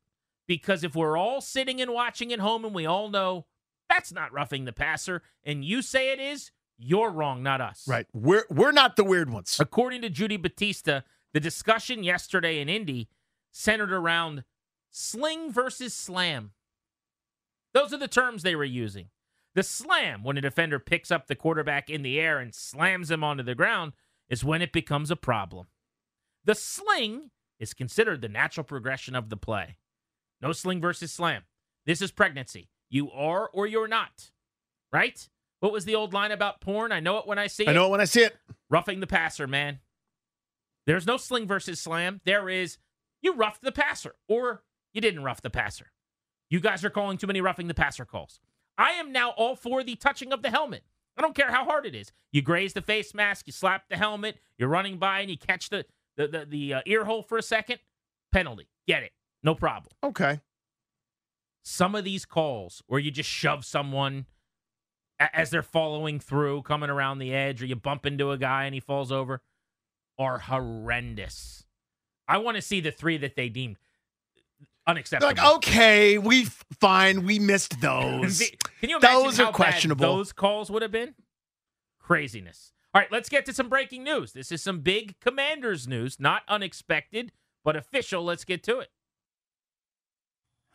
[0.47, 3.47] Because if we're all sitting and watching at home and we all know
[3.89, 7.87] that's not roughing the passer, and you say it is, you're wrong, not us.
[7.87, 8.05] Right.
[8.13, 9.57] We're we're not the weird ones.
[9.59, 13.09] According to Judy Battista, the discussion yesterday in Indy
[13.51, 14.43] centered around
[14.91, 16.51] sling versus slam.
[17.73, 19.07] Those are the terms they were using.
[19.55, 23.23] The slam, when a defender picks up the quarterback in the air and slams him
[23.23, 23.93] onto the ground,
[24.29, 25.67] is when it becomes a problem.
[26.45, 29.77] The sling is considered the natural progression of the play.
[30.41, 31.43] No sling versus slam.
[31.85, 32.69] This is pregnancy.
[32.89, 34.31] You are or you're not.
[34.91, 35.27] Right?
[35.59, 36.91] What was the old line about porn?
[36.91, 38.35] I know it when I see it I know it when I see it.
[38.69, 39.79] roughing the passer, man.
[40.87, 42.21] There's no sling versus slam.
[42.25, 42.77] There is
[43.21, 45.91] you roughed the passer or you didn't rough the passer.
[46.49, 48.39] You guys are calling too many roughing the passer calls.
[48.77, 50.83] I am now all for the touching of the helmet.
[51.17, 52.11] I don't care how hard it is.
[52.31, 55.69] You graze the face mask, you slap the helmet, you're running by and you catch
[55.69, 55.85] the
[56.17, 57.79] the the, the uh, ear hole for a second.
[58.31, 58.67] Penalty.
[58.87, 59.11] Get it.
[59.43, 59.91] No problem.
[60.03, 60.41] Okay.
[61.63, 64.25] Some of these calls where you just shove someone
[65.19, 68.73] as they're following through, coming around the edge, or you bump into a guy and
[68.73, 69.41] he falls over,
[70.17, 71.65] are horrendous.
[72.27, 73.77] I want to see the three that they deemed
[74.85, 75.33] They're unacceptable.
[75.35, 76.45] like, okay, we
[76.79, 78.39] fine, we missed those.
[78.79, 80.15] Can you imagine Those how are bad questionable.
[80.17, 81.13] those calls would have been?
[81.99, 82.73] Craziness.
[82.93, 84.33] All right, let's get to some breaking news.
[84.33, 87.31] This is some big Commanders news, not unexpected,
[87.63, 88.23] but official.
[88.23, 88.89] Let's get to it.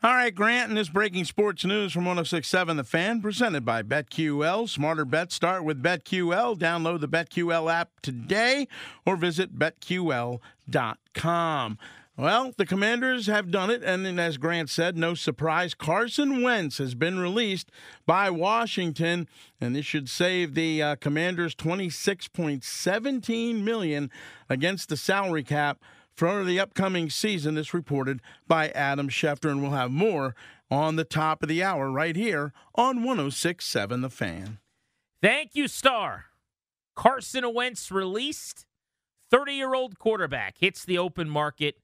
[0.02, 4.68] All right, Grant, and this breaking sports news from 1067 The Fan, presented by BetQL.
[4.68, 6.56] Smarter bets start with BetQL.
[6.58, 8.68] Download the BetQL app today
[9.06, 10.38] or visit BetQL.com.
[12.18, 16.94] Well, the Commanders have done it, and as Grant said, no surprise, Carson Wentz has
[16.94, 17.70] been released
[18.06, 19.28] by Washington,
[19.60, 24.10] and this should save the uh, Commanders 26.17 million
[24.48, 25.78] against the salary cap
[26.14, 27.54] for the upcoming season.
[27.54, 30.34] This reported by Adam Schefter, and we'll have more
[30.70, 34.56] on the top of the hour right here on 106.7 The Fan.
[35.20, 36.24] Thank you, Star.
[36.94, 38.64] Carson Wentz released.
[39.30, 41.76] 30 year old quarterback hits the open market,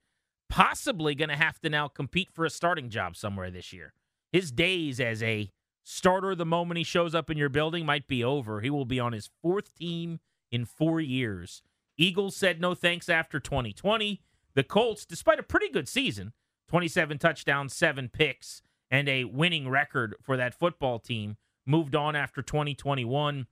[0.53, 3.95] possibly going to have to now compete for a starting job somewhere this year.
[4.33, 5.51] His days as a
[5.83, 8.61] starter the moment he shows up in your building might be over.
[8.61, 11.63] He will be on his fourth team in four years.
[11.97, 14.21] Eagles said no thanks after 2020.
[14.55, 16.35] The Colts, despite a pretty good season,
[16.69, 18.61] 27 touchdowns, seven picks,
[18.91, 23.47] and a winning record for that football team, moved on after 2021.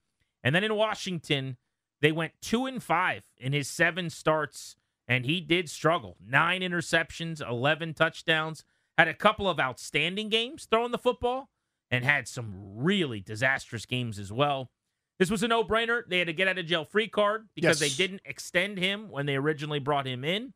[0.44, 1.56] And then in Washington,
[2.02, 4.76] they went two and five in his seven starts,
[5.10, 6.16] and he did struggle.
[6.24, 8.64] Nine interceptions, 11 touchdowns,
[8.96, 11.50] had a couple of outstanding games throwing the football,
[11.90, 14.70] and had some really disastrous games as well.
[15.18, 16.02] This was a no brainer.
[16.08, 17.90] They had to get out of jail free card because Yes.
[17.90, 20.54] they didn't extend him when they originally brought him in.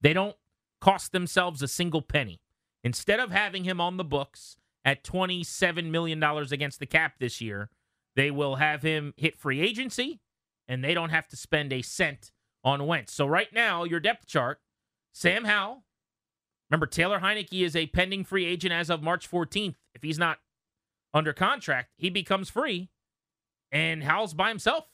[0.00, 0.36] They don't
[0.80, 2.40] cost themselves a single penny.
[2.82, 7.70] Instead of having him on the books at $27 million against the cap this year,
[8.16, 10.20] they will have him hit free agency
[10.66, 12.32] and they don't have to spend a cent
[12.66, 13.14] on Wentz.
[13.14, 14.58] So right now, your depth chart,
[15.12, 15.84] Sam Howell.
[16.68, 19.76] Remember, Taylor Heinicke is a pending free agent as of March 14th.
[19.94, 20.38] If he's not
[21.14, 22.90] under contract, he becomes free.
[23.70, 24.86] And Howell's by himself,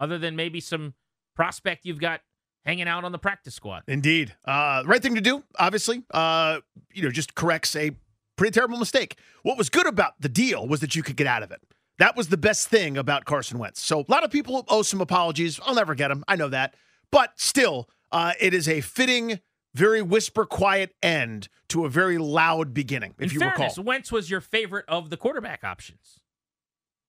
[0.00, 0.94] other than maybe some
[1.36, 2.22] prospect you've got
[2.64, 3.82] hanging out on the practice squad.
[3.86, 4.34] Indeed.
[4.46, 6.02] Uh, right thing to do, obviously.
[6.10, 6.60] Uh,
[6.94, 7.90] you know, just corrects a
[8.36, 9.18] pretty terrible mistake.
[9.42, 11.60] What was good about the deal was that you could get out of it.
[11.98, 13.82] That was the best thing about Carson Wentz.
[13.82, 15.60] So a lot of people owe some apologies.
[15.62, 16.24] I'll never get them.
[16.26, 16.74] I know that.
[17.10, 19.40] But still, uh, it is a fitting,
[19.74, 23.84] very whisper quiet end to a very loud beginning, if In you fairness, recall.
[23.84, 26.20] Wentz was your favorite of the quarterback options.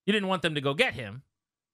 [0.06, 1.22] You didn't want them to go get him,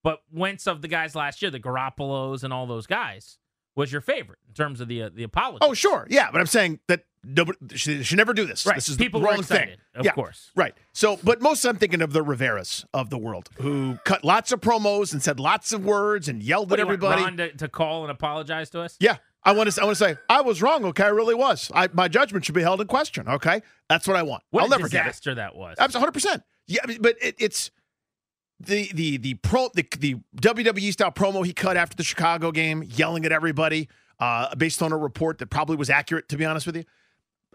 [0.02, 3.38] but Wentz of the guys last year, the Garoppolos and all those guys,
[3.74, 5.58] was your favorite in terms of the uh, the apology.
[5.60, 6.06] Oh, sure.
[6.10, 6.30] Yeah.
[6.32, 8.64] But I'm saying that nobody should, should never do this.
[8.66, 8.76] right.
[8.76, 9.78] This is People the wrong excited, thing.
[9.94, 10.12] of yeah.
[10.12, 10.50] course.
[10.54, 10.74] Right.
[10.92, 14.60] So, but most I'm thinking of the Riveras of the world who cut lots of
[14.60, 17.22] promos and said lots of words and yelled What at you want, everybody.
[17.22, 18.96] Ron to, to call and apologize to us?
[19.00, 19.16] Yeah.
[19.42, 19.80] I want to.
[19.80, 20.84] I want to say I was wrong.
[20.86, 21.70] Okay, I really was.
[21.72, 23.28] I, my judgment should be held in question.
[23.28, 24.42] Okay, that's what I want.
[24.50, 25.04] What I'll never get it.
[25.04, 25.76] disaster that was.
[25.78, 26.42] Absolutely, hundred percent.
[26.66, 27.70] Yeah, but it, it's
[28.58, 32.82] the the the pro the, the WWE style promo he cut after the Chicago game,
[32.88, 36.28] yelling at everybody, uh, based on a report that probably was accurate.
[36.30, 36.84] To be honest with you,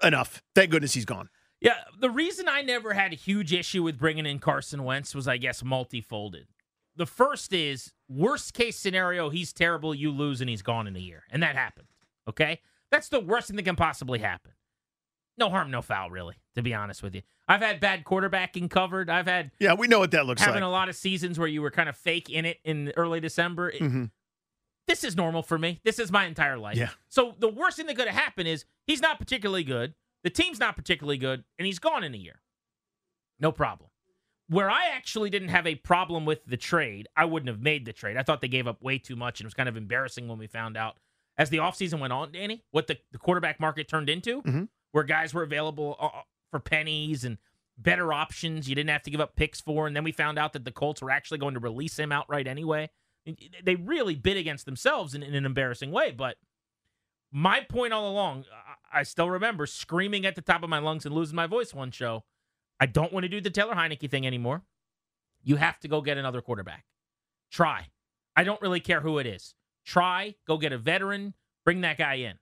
[0.04, 0.42] enough.
[0.56, 1.30] Thank goodness he's gone.
[1.60, 5.28] Yeah, the reason I never had a huge issue with bringing in Carson Wentz was,
[5.28, 6.48] I guess, multifolded.
[6.96, 11.00] The first is worst case scenario, he's terrible, you lose, and he's gone in a
[11.00, 11.24] year.
[11.30, 11.88] And that happened.
[12.28, 12.60] Okay?
[12.90, 14.52] That's the worst thing that can possibly happen.
[15.38, 17.22] No harm, no foul, really, to be honest with you.
[17.48, 19.10] I've had bad quarterbacking covered.
[19.10, 20.62] I've had Yeah, we know what that looks having like.
[20.62, 23.20] Having a lot of seasons where you were kind of fake in it in early
[23.20, 23.70] December.
[23.70, 24.12] It- Mhm.
[24.88, 25.80] This is normal for me.
[25.84, 26.78] This is my entire life.
[26.78, 26.90] Yeah.
[27.10, 29.94] So the worst thing that could have happened is he's not particularly good.
[30.24, 32.42] The team's not particularly good, and he's gone in a year.
[33.40, 33.90] No problem.
[34.48, 37.94] Where I actually didn't have a problem with the trade, I wouldn't have made the
[37.94, 38.18] trade.
[38.18, 40.38] I thought they gave up way too much, and it was kind of embarrassing when
[40.38, 40.98] we found out
[41.38, 44.68] as the offseason went on, Danny, what the, the quarterback market turned into, Mhm.
[44.92, 46.10] where guys were available uh,
[46.52, 47.38] for pennies and
[47.78, 49.88] better options you didn't have to give up picks for.
[49.88, 52.46] And then we found out that the Colts were actually going to release him outright
[52.48, 52.90] anyway.
[53.64, 56.12] They really bid against themselves in, in an embarrassing way.
[56.12, 56.38] But
[57.32, 58.46] my point all along,
[58.92, 61.92] I- still remember screaming at the top of my lungs and losing my voice one
[61.92, 62.24] show.
[62.80, 64.64] I don't want to do the Taylor Heinicke thing anymore.
[65.44, 66.86] You have to go get another quarterback.
[67.52, 67.88] Try.
[68.36, 69.56] I don't really care who it is.
[69.86, 71.34] Try, go get a veteran,
[71.66, 72.40] bring that guy in.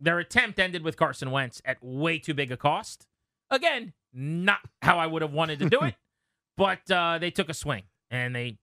[0.00, 3.06] Their attempt ended with Carson Wentz at way too big a cost.
[3.50, 5.94] Again, not how I would have wanted to do it,
[6.56, 8.58] but uh, they took a swing and they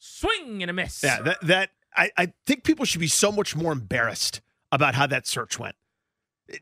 [0.00, 1.02] swing and a miss.
[1.04, 4.40] Yeah, that that I, I think people should be so much more embarrassed
[4.72, 5.76] about how that search went.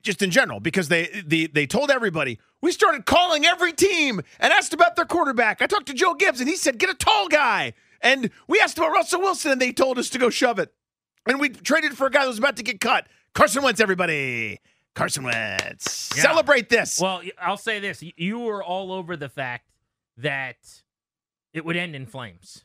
[0.02, 4.52] Just in general, because they they they told everybody we started calling every team and
[4.52, 5.62] asked about their quarterback.
[5.62, 7.72] I talked to Joe Gibbs and he said get a tall guy,
[8.02, 10.74] and we asked about Russell Wilson and they told us to go shove it,
[11.26, 13.06] and we traded for a guy that was about to get cut.
[13.32, 14.60] Carson Wentz, everybody,
[14.94, 16.22] Carson Wentz, Yeah.
[16.22, 17.00] celebrate this.
[17.00, 19.70] Well, I'll say this: you were all over the fact
[20.18, 20.56] that
[21.54, 22.62] it would end in flames.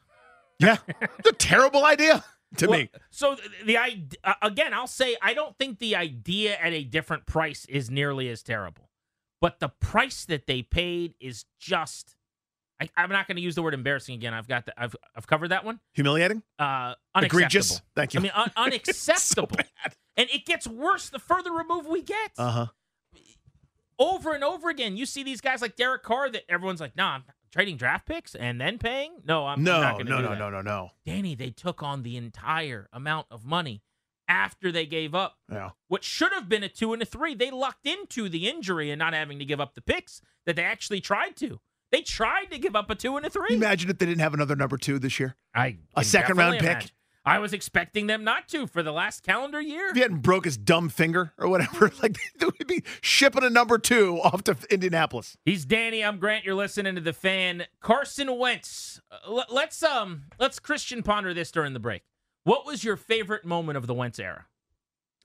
[0.64, 0.78] Yeah,
[1.20, 2.24] it's a terrible idea
[2.58, 2.90] to Well, me.
[3.10, 6.84] So the, the id- uh, again, I'll say I don't think the idea at a
[6.84, 8.90] different price is nearly as terrible,
[9.42, 12.16] but the price that they paid is just.
[12.82, 14.34] I, I'm not going to use the word embarrassing again.
[14.34, 15.80] I've got the, I've I've covered that one.
[15.94, 17.24] Humiliating, Uh, unacceptable.
[17.26, 17.82] egregious.
[17.96, 18.20] Thank you.
[18.20, 19.56] I mean, un- unacceptable.
[19.58, 19.94] bad.
[20.18, 22.32] and it gets worse the further removed we get.
[22.38, 22.66] Uh huh.
[24.00, 24.98] over and over again.
[24.98, 27.24] You see these guys like Derek Carr that everyone's like, nah, I'm
[27.54, 29.14] trading draft picks and then paying.
[29.24, 30.40] No, I'm, No, not no, going to no, that.
[30.40, 30.90] no, no, no.
[31.06, 33.84] Danny, they took on the entire amount of money
[34.28, 35.70] after they gave up Yeah.
[35.88, 37.36] what should have been a two and a three.
[37.36, 40.64] They lucked into the injury and not having to give up the picks that they
[40.64, 41.60] actually tried to.
[41.92, 43.54] They tried to give up a two and a three.
[43.54, 45.36] imagine if they didn't have another number two this year?
[45.54, 46.64] I A second round pick?
[46.64, 46.90] imagine.
[47.26, 49.88] I was expecting them not to for the last calendar year.
[49.90, 53.50] If he hadn't broke his dumb finger or whatever, like they would be shipping a
[53.50, 55.38] number two off to Indianapolis.
[55.46, 56.04] He's Danny.
[56.04, 56.44] I'm Grant.
[56.44, 57.66] You're listening to the fan.
[57.80, 59.00] Carson Wentz.
[59.10, 62.04] Uh, let- let's um let's Christian ponder this during the break.
[62.44, 64.46] What was your favorite moment of the Wentz era?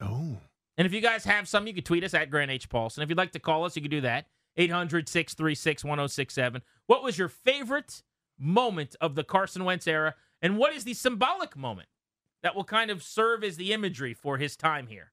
[0.01, 0.37] Oh.
[0.77, 2.69] And if you guys have some, you can tweet us at Grant H.
[2.69, 3.03] Paulsen.
[3.03, 4.27] If you'd like to call us, you can do that.
[4.57, 6.63] 800 636 1067.
[6.87, 8.03] What was your favorite
[8.39, 10.15] moment of the Carson Wentz era?
[10.41, 11.89] And what is the symbolic moment
[12.43, 15.13] that will kind of serve as the imagery for his time here?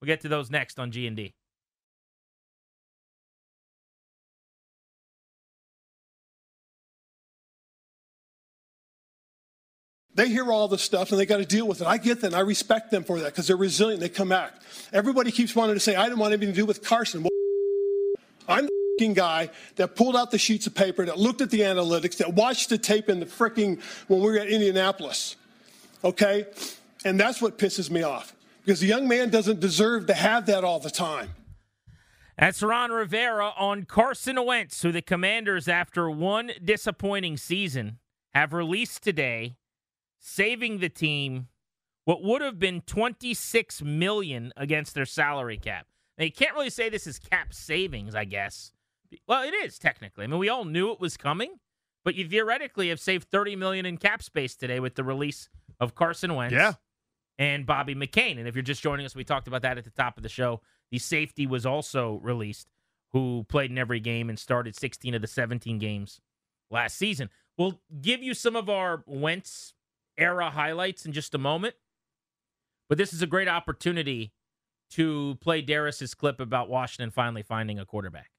[0.00, 1.34] We'll get to those next on G&D.
[10.14, 11.86] They hear all this stuff and they got to deal with it.
[11.86, 14.00] I get that and I respect them for that because they're resilient.
[14.00, 14.52] They come back.
[14.92, 17.22] Everybody keeps wanting to say, I didn't want anything to do with Carson.
[17.22, 17.30] Well,
[18.48, 18.68] I'm
[19.00, 22.34] fing guy that pulled out the sheets of paper, that looked at the analytics, that
[22.34, 25.36] watched the tape in the freaking when we were at Indianapolis.
[26.04, 26.46] Okay?
[27.04, 30.64] And that's what pisses me off because the young man doesn't deserve to have that
[30.64, 31.30] all the time.
[32.38, 37.98] That's Ron Rivera on Carson Wentz, who the Commanders, after one disappointing season,
[38.34, 39.56] have released today,
[40.18, 41.48] saving the team
[42.04, 45.86] what would have been 26 million against their salary cap.
[46.18, 48.72] Now, you can't really say this is cap savings, I guess.
[49.26, 50.24] Well, it is technically.
[50.24, 51.56] I mean, we all knew it was coming,
[52.04, 55.48] but you theoretically have saved 30 million in cap space today with the release
[55.80, 56.74] of Carson Wentz Yeah.
[57.38, 58.38] and Bobby McCain.
[58.38, 60.28] And if you're just joining us, we talked about that at the top of the
[60.28, 60.60] show.
[60.90, 62.68] The safety was also released,
[63.12, 66.20] who played in every game and started 16 of the 17 games
[66.70, 67.30] last season.
[67.58, 69.74] We'll give you some of our Wentz
[70.16, 71.74] era highlights in just a moment.
[72.88, 74.32] But this is a great opportunity
[74.90, 78.30] to play Darius's clip about Washington finally finding a quarterback.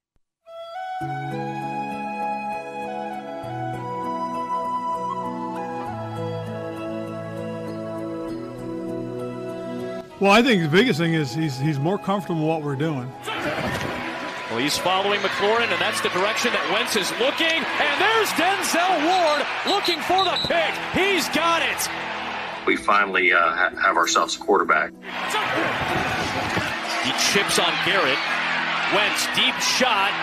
[10.22, 13.10] Well, I think the biggest thing is he's he's more comfortable with what we're doing.
[13.26, 17.58] Well, he's following McLaurin, and that's the direction that Wentz is looking.
[17.58, 20.70] And there's Denzel Ward looking for the pick.
[20.94, 21.90] He's got it.
[22.68, 24.94] We finally uh, have ourselves a quarterback.
[27.02, 28.20] He chips on Garrett.
[28.94, 30.14] Wentz, deep shot.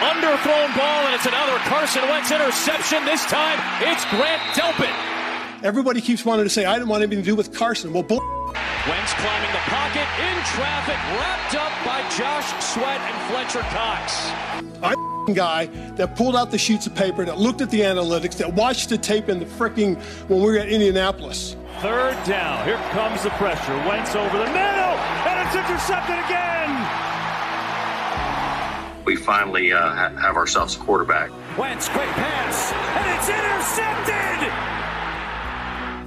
[0.00, 3.04] Underthrown ball, and it's another Carson Wentz interception.
[3.04, 4.94] This time, it's Grant Delpit.
[5.62, 7.92] Everybody keeps wanting to say, I didn't want anything to do with Carson.
[7.92, 8.20] Well, bull.
[8.88, 14.30] Wentz climbing the pocket in traffic, wrapped up by Josh Sweat and Fletcher Cox.
[14.82, 18.38] I'm the guy that pulled out the sheets of paper, that looked at the analytics,
[18.38, 21.56] that watched the tape in the freaking when we were at Indianapolis.
[21.80, 22.64] Third down.
[22.64, 23.76] Here comes the pressure.
[23.86, 24.96] Wentz over the middle,
[25.28, 27.09] and it's intercepted again.
[29.04, 31.30] We finally uh, have ourselves a quarterback.
[31.58, 34.50] Wentz, quick pass, and it's intercepted.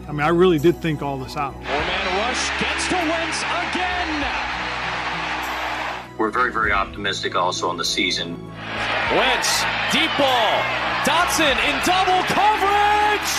[0.08, 1.54] I mean, I really did think all this out.
[1.54, 4.12] Four-man rush gets to Wentz again.
[6.18, 8.38] We're very, very optimistic also on the season.
[9.18, 10.54] Wentz, deep ball.
[11.04, 13.32] Dotson in double coverage.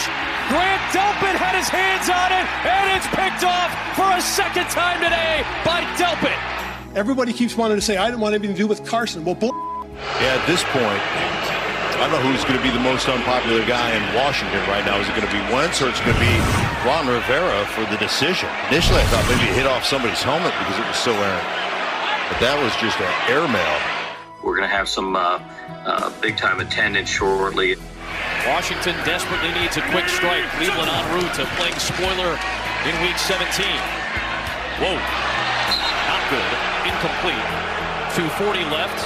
[0.51, 5.01] Grant Delpit had his hands on it, and it's picked off for a second time
[5.01, 6.64] today by Delpit.
[6.95, 9.25] Everybody keeps wanting to say, I didn't want anything to do with Carson.
[9.25, 9.51] Well, bull.
[10.23, 11.03] Yeah, at this point,
[11.99, 15.03] I don't know who's going to be the most unpopular guy in Washington right now.
[15.03, 16.35] Is it going to be Wentz or it's going to be
[16.87, 18.47] Ron Rivera for the decision?
[18.71, 21.49] Initially, I thought maybe it hit off somebody's helmet because it was so errant.
[22.31, 23.75] But that was just an airmail.
[24.47, 25.43] We're going to have some uh,
[25.83, 27.75] uh, big time attendance shortly.
[28.47, 30.47] Washington desperately needs a quick strike.
[30.63, 32.39] Cleveland en route to playing spoiler
[32.87, 33.51] in week 17.
[34.79, 34.95] Whoa.
[34.95, 36.64] Not good.
[36.85, 37.49] Incomplete.
[38.15, 39.01] 240 left.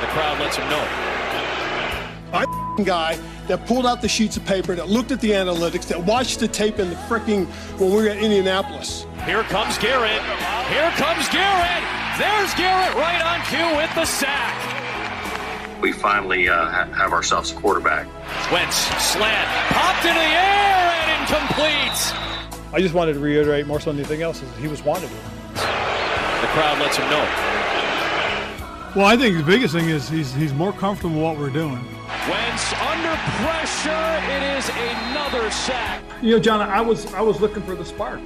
[0.00, 0.86] The crowd lets him know.
[2.32, 5.86] I'm the guy that pulled out the sheets of paper, that looked at the analytics,
[5.88, 7.46] that watched the tape in the freaking
[7.78, 9.06] when we were at Indianapolis.
[9.26, 10.22] Here comes Garrett.
[10.70, 11.84] Here comes Garrett.
[12.18, 15.80] There's Garrett right on cue with the sack.
[15.82, 18.06] We finally uh, have ourselves a quarterback.
[18.52, 22.72] Wentz slant popped into the air and incomplete.
[22.72, 25.10] I just wanted to reiterate more so than anything else is he was wanted.
[26.52, 27.24] The crowd lets him know.
[28.94, 31.80] Well, I think the biggest thing is he's he's more comfortable with what we're doing.
[32.28, 34.20] Wentz under pressure.
[34.28, 36.04] It is another sack.
[36.20, 38.20] You know, John, I was I was looking for the spark.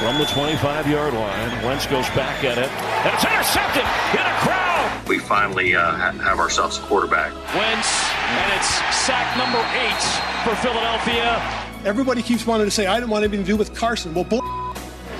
[0.00, 5.08] From the 25-yard line, Wentz goes back at it, and it's intercepted in a crowd.
[5.08, 7.32] We finally uh, have ourselves a quarterback.
[7.54, 7.88] Wentz,
[8.20, 10.04] and it's sack number eight
[10.44, 11.40] for Philadelphia.
[11.86, 14.12] Everybody keeps wanting to say, I didn't want anything to do with Carson.
[14.12, 14.42] Well, bull.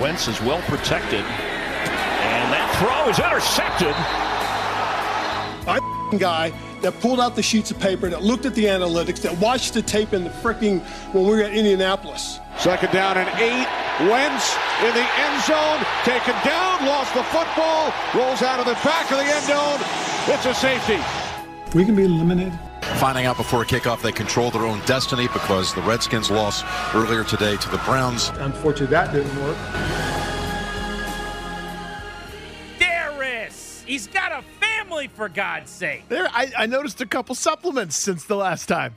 [0.00, 1.53] Wentz is well protected, and that
[2.78, 3.94] throw is intercepted.
[5.66, 6.52] I'm the guy
[6.82, 9.82] that pulled out the sheets of paper, that looked at the analytics, that watched the
[9.82, 10.80] tape in the freaking
[11.12, 12.40] when we were at Indianapolis.
[12.58, 13.66] Second down and eight.
[14.10, 19.08] Wentz in the end zone, taken down, lost the football, rolls out of the back
[19.12, 19.78] of the end zone.
[20.26, 20.98] It's a safety.
[21.78, 22.58] We can be eliminated.
[22.96, 26.64] Finding out before kickoff they control their own destiny because the Redskins lost
[26.94, 28.30] earlier today to the Browns.
[28.34, 29.56] Unfortunately, that didn't work.
[33.87, 36.09] He's got a family, for God's sake.
[36.09, 38.95] There, I, I noticed a couple supplements since the last time.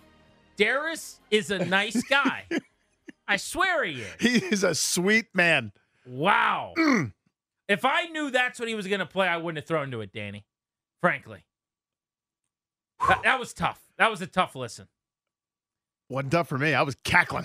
[0.57, 2.45] Darius is a nice guy.
[3.27, 4.15] I swear he is.
[4.19, 5.71] He is a sweet man.
[6.05, 6.73] Wow.
[7.69, 9.99] If I knew that's what he was going to play, I wouldn't have thrown to
[9.99, 10.45] it, Danny.
[11.01, 11.43] Frankly.
[13.05, 13.81] That, that was tough.
[13.97, 14.87] That was a tough listen.
[16.09, 16.73] Wasn't tough for me.
[16.73, 17.43] I was cackling.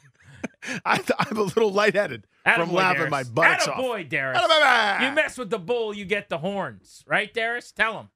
[0.84, 3.10] I, I'm a little lightheaded from Attaboy, laughing Darius.
[3.10, 3.76] my butts off.
[3.78, 4.40] boy, Darius.
[4.42, 5.00] Attaboy.
[5.08, 7.04] You mess with the bull, you get the horns.
[7.06, 7.72] Right, Darius?
[7.72, 8.08] Tell him.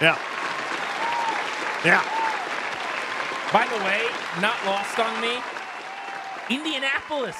[0.00, 0.18] Yeah.
[1.84, 2.02] Yeah.
[3.52, 4.02] By the way,
[4.40, 5.38] not lost on me.
[6.50, 7.36] Indianapolis,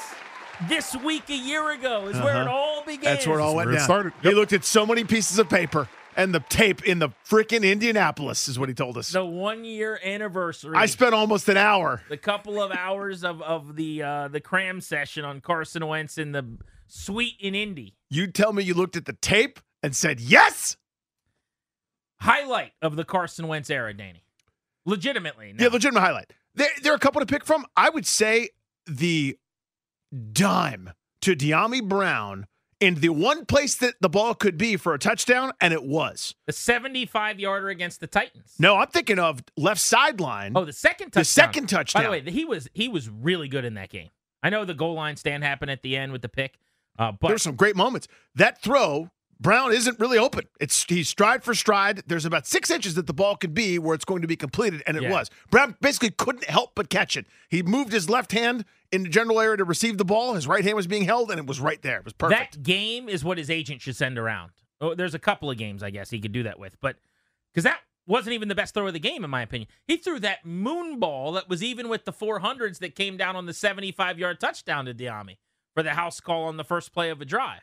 [0.69, 2.51] this week a year ago, is where it Uh-huh.
[2.57, 3.15] all began.
[3.15, 3.81] That's where it all went down.
[3.81, 4.13] started.
[4.23, 8.49] He looked at so many pieces of paper and the tape in the freaking Indianapolis
[8.49, 9.11] is what he told us.
[9.11, 10.75] The one year anniversary.
[10.77, 12.03] I spent almost an hour.
[12.09, 16.33] the couple of hours of, of the uh, the cram session on Carson Wentz in
[16.33, 16.45] the
[16.89, 17.95] suite in Indy.
[18.09, 20.77] You tell me you looked at the tape and said yes.
[22.21, 24.25] Highlight of the Carson Wentz era, Danny.
[24.87, 25.53] Legitimately.
[25.53, 25.65] now.
[25.65, 26.33] Yeah, legitimate highlight.
[26.55, 27.67] There, there are a couple to pick from.
[27.77, 28.51] I would say
[28.87, 29.37] the
[30.33, 32.47] dime to Dyami Brown
[32.81, 36.35] in the one place that the ball could be for a touchdown, and it was.
[36.47, 38.55] the 75 yarder against the Titans.
[38.59, 40.53] No, I'm thinking of left sideline.
[40.55, 41.21] Oh, the second touchdown.
[41.21, 42.03] The second touchdown.
[42.03, 44.11] By the way, he was he was really good in that game.
[44.43, 46.59] I know the goal line stand happened at the end with the pick,
[46.99, 48.07] uh, but there were some great moments.
[48.35, 49.11] That throw
[49.41, 50.45] Brown isn't really open.
[50.61, 52.03] It's he's stride for stride.
[52.07, 54.83] There's about six inches that the ball could be where it's going to be completed,
[54.87, 55.11] and it Yeah.
[55.11, 55.31] was.
[55.51, 57.27] Brown basically couldn't help but catch it.
[57.51, 60.35] He moved his left hand in the general area to receive the ball.
[60.35, 61.99] His right hand was being held, and it was right there.
[61.99, 62.53] It was perfect.
[62.53, 64.53] That game is what his agent should send around.
[64.81, 66.97] Oh, there's a couple of games I guess he could do that with, but
[67.53, 69.69] because that wasn't even the best throw of the game in my opinion.
[69.87, 73.47] He threw that moon ball that was even with the 400s that came down on
[73.47, 75.39] the 75 yard touchdown to Dyami
[75.75, 77.63] for the house call on the first play of a drive.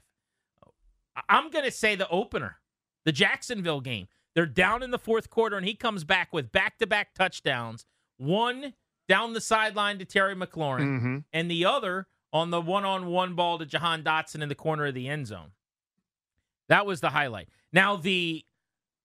[1.30, 2.58] I'm gonna say the opener,
[3.06, 4.08] the Jacksonville game.
[4.36, 7.86] They're down in the fourth quarter, and he comes back with back to back touchdowns.
[8.18, 8.74] One
[9.08, 11.24] down the sideline to Terry McLaurin, Mhm.
[11.34, 14.86] and the other on the one on one ball to Jahan Dotson in the corner
[14.88, 15.52] of the end zone.
[16.70, 17.50] That was the highlight.
[17.72, 18.46] Now, the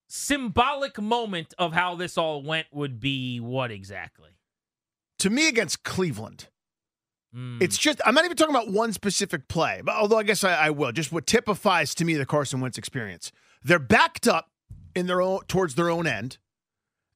[0.07, 4.31] symbolic moment of how this all went would be what exactly?
[5.19, 6.47] to me, against Cleveland,
[7.35, 7.61] Mm.
[7.61, 10.53] It's just I'm not even talking about one specific play, but although I guess I,
[10.55, 10.91] I will.
[10.91, 13.31] Just what typifies to me the Carson Wentz experience.
[13.61, 14.49] They're backed up
[14.95, 16.39] in their own towards their own end,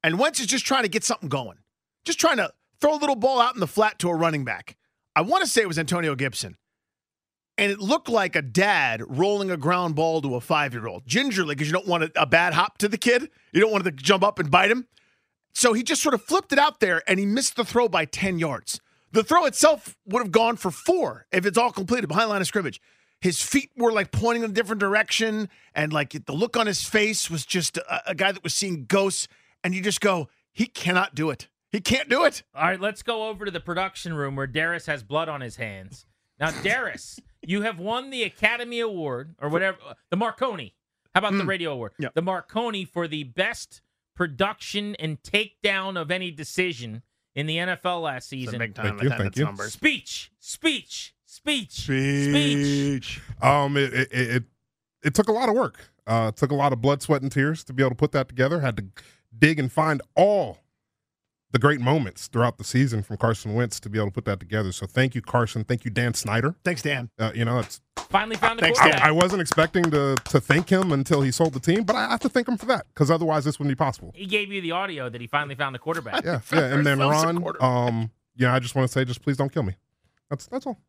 [0.04, 1.58] and Wentz is just trying to get something going,
[2.06, 2.54] just trying to
[2.84, 4.76] throw a little ball out in the flat to a running back.
[5.16, 6.58] I want to say it was Antonio Gibson,
[7.58, 11.08] and it looked like a dad rolling a ground ball to a five year old
[11.08, 13.30] gingerly because you don't want a, a bad hop to the kid.
[13.54, 14.88] You don't want to jump up and bite him.
[15.54, 18.04] So he just sort of flipped it out there and he missed the throw by
[18.04, 18.82] 10 yards.
[19.14, 22.48] The throw itself would have gone for four if it's all completed behind line of
[22.48, 22.82] scrimmage.
[23.22, 26.84] His feet were like pointing in a different direction, and like the look on his
[26.84, 29.30] face was just a, a guy that was seeing ghosts.
[29.64, 31.48] And you just go, he cannot do it.
[31.74, 32.44] He can't do it.
[32.56, 35.56] All right, let's go over to the production room where Darius has blood on his
[35.56, 36.06] hands.
[36.40, 39.78] Now, Darius, you have won the Academy Award or whatever,
[40.12, 40.76] the Marconi.
[41.16, 41.94] How about the radio award?
[42.00, 42.10] Yeah.
[42.14, 43.82] The Marconi for the best
[44.16, 47.02] production and takedown of any decision
[47.36, 48.60] in the NFL last season.
[48.60, 49.46] big time Thank you, thank you.
[49.46, 49.74] numbers.
[49.74, 53.22] Speech, speech, speech, speech.
[53.42, 54.44] Um, it, it it
[55.04, 55.92] it took a lot of work.
[56.08, 58.12] Uh, it took a lot of blood, sweat, and tears to be able to put
[58.14, 58.60] that together.
[58.62, 58.86] Had to
[59.38, 60.63] dig and find all
[61.54, 64.40] the great moments throughout the season from Carson Wentz to be able to put that
[64.40, 64.72] together.
[64.72, 65.64] So thank you, Carson.
[65.64, 66.56] Thank you, Dan Snyder.
[66.66, 67.10] Thanks, Dan.
[67.18, 67.80] Uh, you know, it's
[68.10, 69.00] Finally found the Thanks, Dan.
[69.02, 72.10] I, I wasn't expecting to to thank him until he sold the team, but I
[72.10, 74.12] have to thank him for that because otherwise this wouldn't be possible.
[74.14, 76.24] He gave you the audio that he finally found the quarterback.
[76.24, 76.74] Yeah, yeah.
[76.74, 79.78] And then Ron, um, yeah, I just want to say, just please don't kill me.
[80.30, 80.80] That's that's all.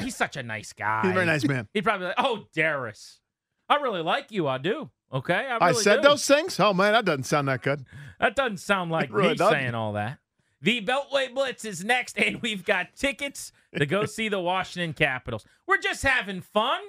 [0.00, 1.02] He's such a nice guy.
[1.02, 1.68] He's a very nice man.
[1.74, 3.20] He'd probably be like, "Oh, Darius,
[3.68, 4.46] I really like you.
[4.46, 4.90] I do.
[5.12, 6.08] Okay, I, I said do.
[6.08, 6.58] those things?
[6.58, 7.84] Oh, man, that doesn't sound that good.
[8.18, 9.54] That doesn't sound like really me doesn't.
[9.54, 10.18] saying all that.
[10.60, 15.44] The Beltway Blitz is next, and we've got tickets to go see the Washington Capitals.
[15.66, 16.80] We're just having fun.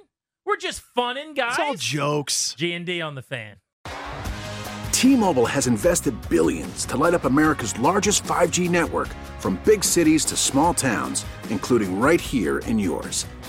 [0.45, 1.51] We're just funning, guys.
[1.51, 2.55] It's all jokes.
[2.57, 3.57] G and D on the fan.
[4.93, 10.35] T-Mobile has invested billions to light up America's largest 5G network from big cities to
[10.35, 13.27] small towns, including right here in yours.